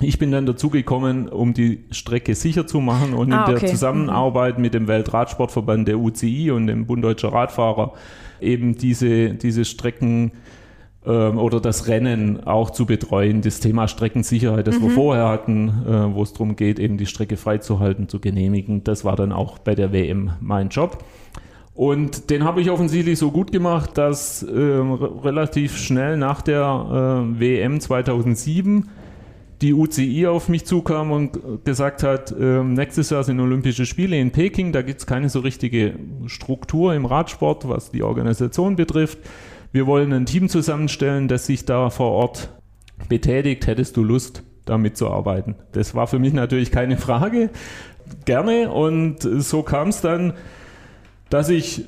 [0.00, 3.60] Ich bin dann dazugekommen, um die Strecke sicher zu machen und Ah, in okay.
[3.60, 7.92] der Zusammenarbeit mit dem Weltradsportverband der UCI und dem Bund Deutscher Radfahrer
[8.40, 10.32] eben diese, diese Strecken
[11.06, 13.42] ähm, oder das Rennen auch zu betreuen.
[13.42, 17.36] Das Thema Streckensicherheit, das wir vorher hatten, äh, wo es darum geht, eben die Strecke
[17.36, 21.04] freizuhalten, zu genehmigen, das war dann auch bei der WM mein Job.
[21.74, 27.40] Und den habe ich offensichtlich so gut gemacht, dass re- relativ schnell nach der äh,
[27.40, 28.88] WM 2007
[29.60, 34.30] die UCI auf mich zukam und gesagt hat, ähm, nächstes Jahr sind Olympische Spiele in
[34.30, 35.94] Peking, da gibt es keine so richtige
[36.26, 39.18] Struktur im Radsport, was die Organisation betrifft.
[39.74, 42.48] Wir wollen ein Team zusammenstellen, das sich da vor Ort
[43.08, 43.66] betätigt.
[43.66, 45.56] Hättest du Lust, da mitzuarbeiten?
[45.72, 47.50] Das war für mich natürlich keine Frage.
[48.24, 48.70] Gerne.
[48.70, 50.34] Und so kam es dann,
[51.28, 51.86] dass ich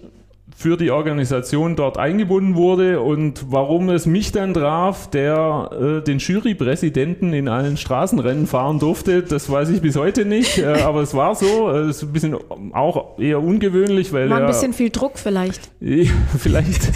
[0.58, 6.18] für die Organisation dort eingebunden wurde und warum es mich dann traf, der äh, den
[6.18, 11.12] Jurypräsidenten in allen Straßenrennen fahren durfte, das weiß ich bis heute nicht, äh, aber es
[11.12, 12.36] war so, äh, es ist ein bisschen
[12.72, 15.70] auch eher ungewöhnlich, weil War ein er bisschen viel Druck vielleicht.
[15.80, 16.90] ja, vielleicht,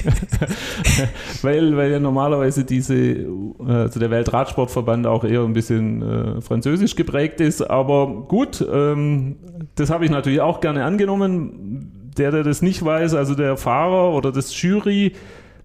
[1.43, 3.27] weil, weil ja normalerweise diese, äh,
[3.67, 7.61] also der Weltradsportverband auch eher ein bisschen äh, französisch geprägt ist.
[7.61, 9.37] Aber gut, ähm,
[9.75, 12.00] das habe ich natürlich auch gerne angenommen.
[12.17, 15.13] Der, der das nicht weiß, also der Fahrer oder das Jury,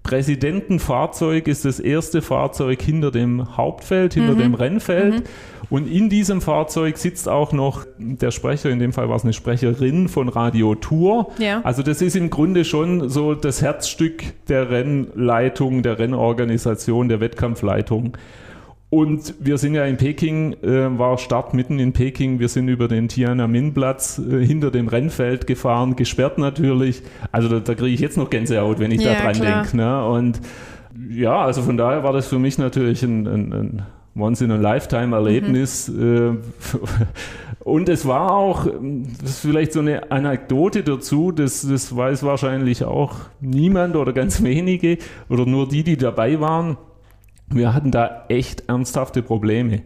[0.05, 5.23] Präsidentenfahrzeug ist das erste Fahrzeug hinter dem Hauptfeld, hinter dem Rennfeld.
[5.71, 9.33] Und in diesem Fahrzeug sitzt auch noch der Sprecher, in dem Fall war es eine
[9.33, 11.31] Sprecherin von Radio Tour.
[11.39, 11.61] Ja.
[11.63, 18.15] Also das ist im Grunde schon so das Herzstück der Rennleitung, der Rennorganisation, der Wettkampfleitung.
[18.89, 22.39] Und wir sind ja in Peking, äh, war Start mitten in Peking.
[22.39, 27.01] Wir sind über den Tiananmen-Platz äh, hinter dem Rennfeld gefahren, gesperrt natürlich.
[27.31, 29.77] Also da, da kriege ich jetzt noch Gänsehaut, wenn ich Ja, da dran denke.
[29.77, 30.05] Ne?
[30.07, 30.39] Und
[31.09, 33.85] ja, also von daher war das für mich natürlich ein, ein, ein
[34.17, 35.89] Once-in-a-Lifetime-Erlebnis.
[35.89, 36.41] Mhm.
[36.43, 36.85] Äh,
[37.65, 38.67] Und es war auch,
[39.21, 44.43] das ist vielleicht so eine Anekdote dazu, das, das weiß wahrscheinlich auch niemand oder ganz
[44.43, 46.77] wenige oder nur die, die dabei waren.
[47.49, 49.81] Wir hatten da echt ernsthafte Probleme.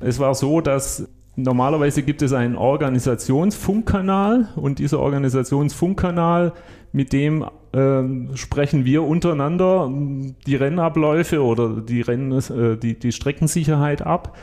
[0.00, 6.52] Es war so, dass normalerweise gibt es einen Organisationsfunkkanal und dieser Organisationsfunkkanal,
[6.92, 13.12] mit dem ähm, sprechen wir untereinander ähm, die Rennabläufe oder die, Renn, äh, die, die
[13.12, 14.36] Streckensicherheit ab.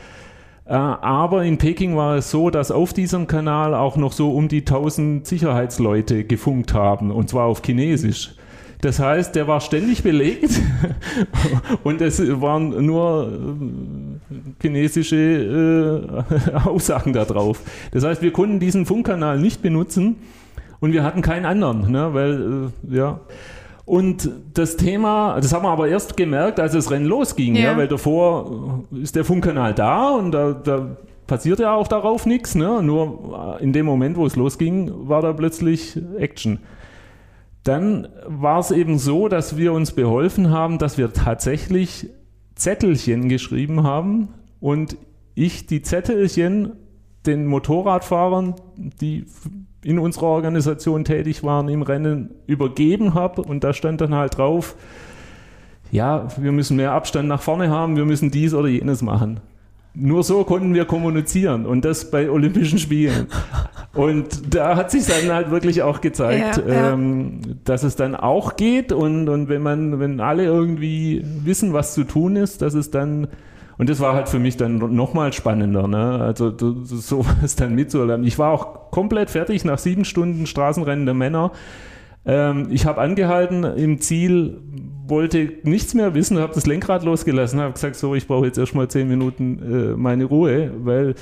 [0.64, 4.48] Äh, aber in Peking war es so, dass auf diesem Kanal auch noch so um
[4.48, 8.34] die 1000 Sicherheitsleute gefunkt haben und zwar auf Chinesisch.
[8.80, 10.60] Das heißt, der war ständig belegt
[11.82, 13.30] und es waren nur
[14.30, 17.60] äh, chinesische äh, Aussagen da drauf.
[17.92, 20.16] Das heißt, wir konnten diesen Funkkanal nicht benutzen
[20.80, 23.20] und wir hatten keinen anderen, ne, weil, äh, ja.
[23.84, 27.72] Und das Thema, das haben wir aber erst gemerkt, als das Rennen losging, ja.
[27.72, 27.76] Ja.
[27.76, 32.54] weil davor ist der Funkkanal da und da, da passiert ja auch darauf nichts.
[32.54, 32.82] Ne?
[32.82, 36.60] Nur in dem Moment, wo es losging, war da plötzlich Action.
[37.64, 42.08] Dann war es eben so, dass wir uns beholfen haben, dass wir tatsächlich
[42.54, 44.28] Zettelchen geschrieben haben
[44.60, 44.96] und
[45.34, 46.72] ich die Zettelchen
[47.26, 49.26] den Motorradfahrern, die
[49.82, 54.76] in unserer Organisation tätig waren, im Rennen übergeben habe und da stand dann halt drauf,
[55.90, 59.40] ja, wir müssen mehr Abstand nach vorne haben, wir müssen dies oder jenes machen.
[59.94, 63.26] Nur so konnten wir kommunizieren und das bei Olympischen Spielen.
[63.92, 66.92] Und da hat sich dann halt wirklich auch gezeigt, Ja, ja.
[66.92, 71.94] Ähm, dass es dann auch geht und, und wenn man, wenn alle irgendwie wissen, was
[71.94, 73.26] zu tun ist, dass es dann
[73.78, 76.20] und das war halt für mich dann nochmal spannender, ne?
[76.20, 76.52] Also
[76.84, 78.26] sowas dann mitzuerleben.
[78.26, 81.52] Ich war auch komplett fertig nach sieben Stunden Straßenrennen der Männer.
[82.26, 84.58] Ähm, ich habe angehalten im Ziel,
[85.06, 88.88] wollte nichts mehr wissen, habe das Lenkrad losgelassen, habe gesagt, so, ich brauche jetzt erstmal
[88.88, 91.14] zehn Minuten äh, meine Ruhe, weil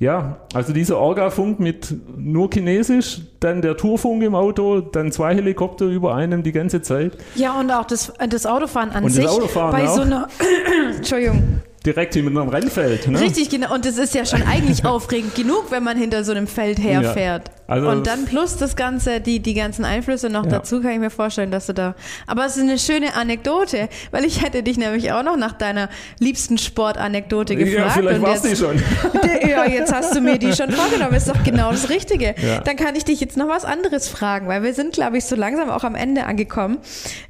[0.00, 5.84] ja, also dieser Orga-Funk mit nur Chinesisch, dann der Tourfunk im Auto, dann zwei Helikopter
[5.84, 7.18] über einem die ganze Zeit.
[7.34, 9.28] Ja, und auch das, das Autofahren an Und das sich.
[9.28, 9.96] Autofahren bei auch.
[9.96, 10.28] so einer.
[10.96, 11.60] Entschuldigung.
[11.84, 13.08] Direkt hinter einem Rennfeld.
[13.08, 13.20] Ne?
[13.20, 13.74] Richtig, genau.
[13.74, 17.50] Und das ist ja schon eigentlich aufregend genug, wenn man hinter so einem Feld herfährt.
[17.70, 20.50] Also- und dann plus das Ganze, die, die ganzen Einflüsse noch Ja.
[20.50, 21.94] dazu, kann ich mir vorstellen, dass du da.
[22.26, 25.88] Aber es ist eine schöne Anekdote, weil ich hätte dich nämlich auch noch nach deiner
[26.18, 27.78] liebsten Sportanekdote gefragt.
[27.96, 28.82] Ja, vielleicht war es die jetzt- schon.
[29.48, 31.14] Ja, jetzt hast du mir die schon vorgenommen.
[31.14, 32.34] Ist doch genau das Richtige.
[32.40, 32.60] Ja.
[32.60, 35.36] Dann kann ich dich jetzt noch was anderes fragen, weil wir sind, glaube ich, so
[35.36, 36.78] langsam auch am Ende angekommen.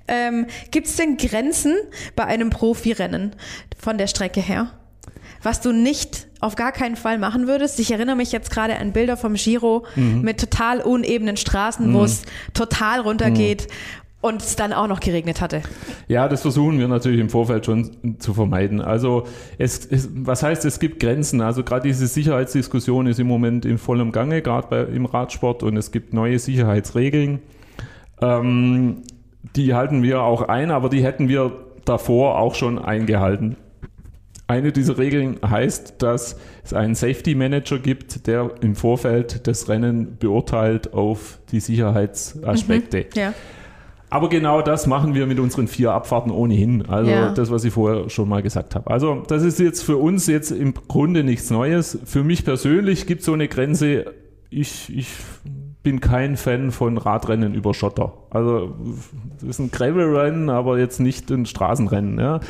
[0.09, 1.77] Ähm, Gibt es denn Grenzen
[2.17, 3.37] bei einem Profirennen
[3.79, 4.71] von der Strecke her?
[5.43, 7.79] Was du nicht auf gar keinen Fall machen würdest?
[7.81, 10.23] Ich erinnere mich jetzt gerade an Bilder vom Giro Mhm.
[10.23, 12.23] mit total unebenen Straßen, wo es
[12.55, 13.69] total runtergeht
[14.23, 15.63] und es dann auch noch geregnet hatte.
[16.09, 18.83] Ja, das versuchen wir natürlich im Vorfeld schon zu vermeiden.
[18.83, 19.25] Also
[19.57, 21.41] es, es was heißt, es gibt Grenzen.
[21.41, 25.91] Also gerade diese Sicherheitsdiskussion ist im Moment in vollem Gange, gerade im Radsport und es
[25.91, 27.39] gibt neue Sicherheitsregeln.
[28.21, 29.03] Ähm,
[29.57, 31.53] die halten wir auch ein, aber die hätten wir
[31.87, 33.57] davor auch schon eingehalten.
[34.51, 40.17] Eine dieser Regeln heißt, dass es einen Safety Manager gibt, der im Vorfeld das Rennen
[40.19, 43.07] beurteilt auf die Sicherheitsaspekte.
[43.15, 43.33] Ja.
[44.09, 46.85] Aber genau das machen wir mit unseren vier Abfahrten ohnehin.
[46.89, 47.33] Also Ja.
[47.33, 48.91] das, was ich vorher schon mal gesagt habe.
[48.91, 51.97] Also das ist jetzt für uns jetzt im Grunde nichts Neues.
[52.05, 54.07] Für mich persönlich gibt es so eine Grenze.
[54.51, 55.07] Ich, ich
[55.85, 58.13] bin kein Fan von Radrennen über Schotter.
[58.31, 58.75] Also
[59.41, 62.19] das ist ein Gravelrennen, aber jetzt nicht ein Straßenrennen.
[62.19, 62.41] Ja.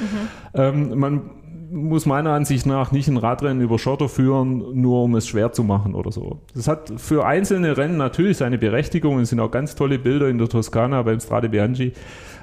[0.55, 1.31] Ähm, man
[1.71, 5.63] muss meiner Ansicht nach nicht ein Radrennen über Schotter führen, nur um es schwer zu
[5.65, 6.41] machen oder so.
[6.55, 9.19] Das hat für einzelne Rennen natürlich seine Berechtigung.
[9.21, 11.93] Es sind auch ganz tolle Bilder in der Toskana beim Strade Bianchi.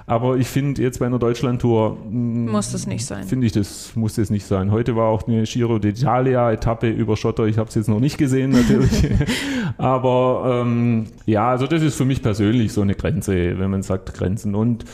[0.10, 3.26] Aber ich finde jetzt bei einer Deutschlandtour mh, Muss das nicht sein.
[3.26, 4.72] finde ich, das muss das nicht sein.
[4.72, 7.46] Heute war auch eine Giro d'Italia-Etappe über Schotter.
[7.46, 9.06] Ich habe es jetzt noch nicht gesehen, natürlich.
[9.78, 14.14] Aber ähm, ja, also das ist für mich persönlich so eine Grenze, wenn man sagt
[14.14, 14.56] Grenzen.
[14.56, 14.86] Und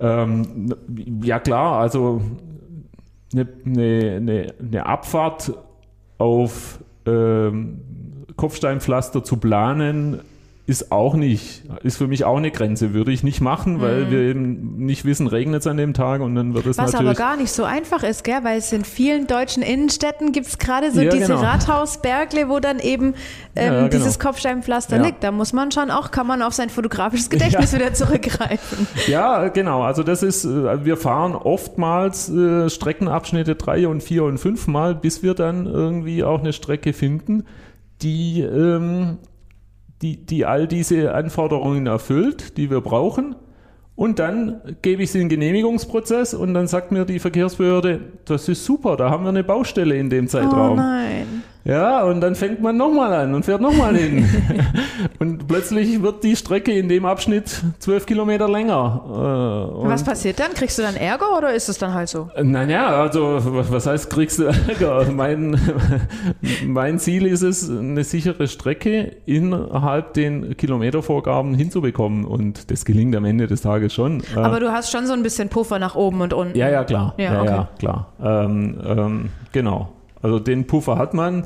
[0.00, 0.74] ähm,
[1.22, 2.22] ja klar, also
[3.32, 5.52] eine, eine, eine, eine Abfahrt
[6.18, 7.80] auf ähm,
[8.36, 10.20] Kopfsteinpflaster zu planen,
[10.64, 12.94] ist auch nicht, ist für mich auch eine Grenze.
[12.94, 16.36] Würde ich nicht machen, weil wir eben nicht wissen, regnet es an dem Tag und
[16.36, 16.82] dann wird es Mhm.
[16.82, 17.18] Was aber natürlich.
[17.18, 18.38] gar nicht so einfach ist, gell?
[18.44, 21.40] weil es in vielen deutschen Innenstädten gibt es gerade so Ja, diese genau.
[21.40, 23.14] Rathausbergle, wo dann eben
[23.56, 23.88] ähm, Ja, genau.
[23.88, 25.02] dieses Kopfsteinpflaster Ja.
[25.02, 25.24] liegt.
[25.24, 28.86] Da muss man schon auch, kann man auf sein fotografisches Gedächtnis wieder zurückgreifen.
[29.08, 29.82] Ja, genau.
[29.82, 35.24] Also das ist, äh, wir fahren oftmals äh, Streckenabschnitte drei und vier und fünfmal, bis
[35.24, 37.44] wir dann irgendwie auch eine Strecke finden,
[38.00, 39.18] die, ähm,
[40.02, 43.36] die, die all diese Anforderungen erfüllt, die wir brauchen.
[43.94, 48.48] Und dann gebe ich sie in den Genehmigungsprozess und dann sagt mir die Verkehrsbehörde, das
[48.48, 50.76] ist super, da haben wir eine Baustelle in dem Oh Zeitraum.
[50.76, 51.42] nein.
[51.64, 54.28] Ja, und dann fängt man nochmal an und fährt nochmal hin.
[55.20, 59.02] und plötzlich wird die Strecke in dem Abschnitt zwölf Kilometer länger.
[59.06, 60.54] Äh, und Was passiert dann?
[60.54, 62.28] Kriegst du dann Ärger oder ist es dann halt so?
[62.42, 63.38] naja, also
[63.70, 65.10] was heißt, kriegst du Ärger?
[65.12, 65.58] Mein,
[66.66, 72.24] mein Ziel ist es, eine sichere Strecke innerhalb den Kilometervorgaben hinzubekommen.
[72.24, 74.22] Und das gelingt am Ende des Tages schon.
[74.34, 76.58] Äh, Aber du hast schon so ein bisschen Puffer nach oben und unten.
[76.58, 77.14] ja, ja, klar.
[77.18, 77.50] Ja, Ja, okay.
[77.50, 78.12] ja, klar.
[78.22, 79.92] Ähm, ähm, genau.
[80.22, 81.44] Also den Puffer hat man.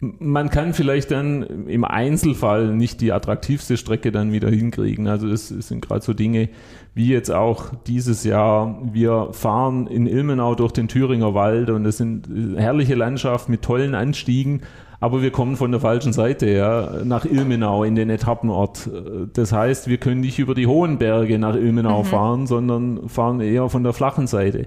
[0.00, 5.08] Man kann vielleicht dann im Einzelfall nicht die attraktivste Strecke dann wieder hinkriegen.
[5.08, 6.48] Also das, das sind gerade so Dinge
[6.94, 8.80] wie jetzt auch dieses Jahr.
[8.92, 13.94] Wir fahren in Ilmenau durch den Thüringer Wald und es sind herrliche Landschaften mit tollen
[13.96, 14.62] Anstiegen.
[15.00, 18.90] aber wir kommen von der falschen Seite, ja, nach Ilmenau in den Etappenort.
[19.32, 22.06] Das heißt, wir können nicht über die hohen Berge nach Ilmenau mhm.
[22.06, 24.66] fahren, sondern fahren eher von der flachen Seite.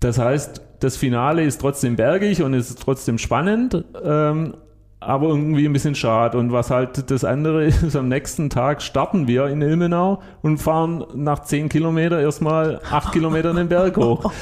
[0.00, 4.54] Das heißt, das Finale ist trotzdem bergig und ist trotzdem spannend, ähm,
[4.98, 6.38] aber irgendwie ein bisschen schade.
[6.38, 11.04] Und was halt das andere ist, am nächsten Tag starten wir in Ilmenau und fahren
[11.14, 14.32] nach zehn Kilometer erstmal acht Kilometer den Berg hoch.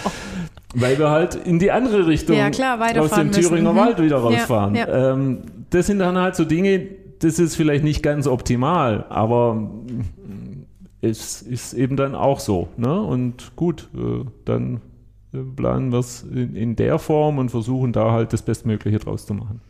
[0.74, 3.78] Weil wir halt in die andere Richtung ja, klar, aus dem Thüringer mhm.
[3.78, 4.74] Wald wieder rausfahren.
[4.74, 5.12] Ja, ja.
[5.12, 6.86] Ähm, das sind dann halt so Dinge,
[7.20, 9.70] das ist vielleicht nicht ganz optimal, aber
[11.01, 12.68] es ist eben dann auch so.
[12.76, 13.01] Ne?
[13.01, 14.80] Und gut, äh, dann
[15.32, 19.34] planen wir es in, in der Form und versuchen da halt das Bestmögliche draus zu
[19.34, 19.60] machen.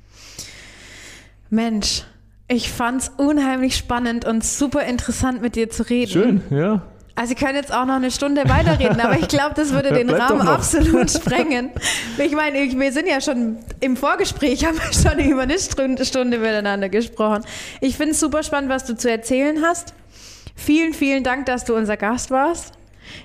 [1.50, 2.04] Mensch,
[2.48, 6.10] ich fand's unheimlich spannend und super interessant mit dir zu reden.
[6.10, 6.82] Schön, ja.
[7.14, 10.08] Also, ich kann jetzt auch noch eine Stunde weiterreden, aber ich glaube, das würde den
[10.08, 11.70] Rahmen absolut sprengen.
[12.16, 16.38] Ich meine, wir sind ja schon im Vorgespräch, haben wir schon über eine Stunde, Stunde
[16.38, 17.44] miteinander gesprochen.
[17.80, 19.94] Ich finde es super spannend, was du zu erzählen hast.
[20.54, 22.77] Vielen, vielen Dank, dass du unser Gast warst.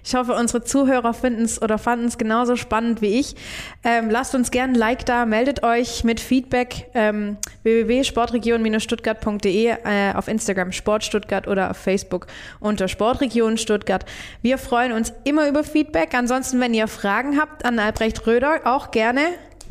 [0.04, 3.36] Ich hoffe, unsere Zuhörer finden es oder fanden es genauso spannend wie ich.
[3.84, 10.28] Ähm, lasst uns gerne ein Like da, meldet euch mit Feedback ähm, www.sportregion-stuttgart.de äh, auf
[10.28, 12.28] Instagram Sportstuttgart oder auf Facebook
[12.60, 14.06] unter Sportregion Stuttgart.
[14.42, 16.14] Wir freuen uns immer über Feedback.
[16.14, 19.22] Ansonsten, wenn ihr Fragen habt an Albrecht Röder, auch gerne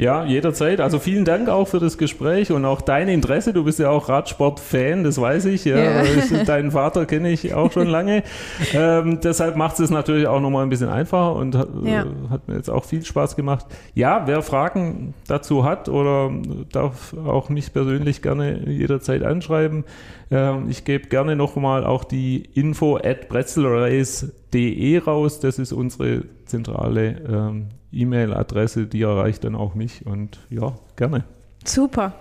[0.03, 0.81] ja, jederzeit.
[0.81, 3.53] Also vielen Dank auch für das Gespräch und auch dein Interesse.
[3.53, 5.65] Du bist ja auch Radsport-Fan, das weiß ich.
[5.65, 5.79] Ja.
[5.79, 6.45] ja.
[6.45, 8.25] Deinen Vater kenne ich auch schon lange.
[8.75, 12.03] ähm, deshalb macht es natürlich auch nochmal ein bisschen einfacher und hat, ja.
[12.03, 13.67] äh, hat mir jetzt auch viel Spaß gemacht.
[13.95, 16.33] Ja, wer Fragen dazu hat oder
[16.73, 19.85] darf auch mich persönlich gerne jederzeit anschreiben.
[20.33, 25.39] Ähm, ich gebe gerne nochmal auch die info at pretzelrace.de raus.
[25.39, 31.25] Das ist unsere zentrale ähm, E-Mail-Adresse, die erreicht dann auch mich und ja, gerne.
[31.65, 32.15] Super.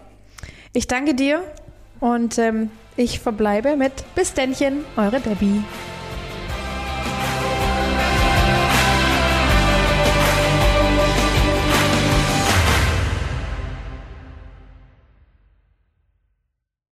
[0.73, 1.41] Ich danke dir
[1.99, 5.63] und ähm, ich verbleibe mit Bis Dännchen, eure Debbie.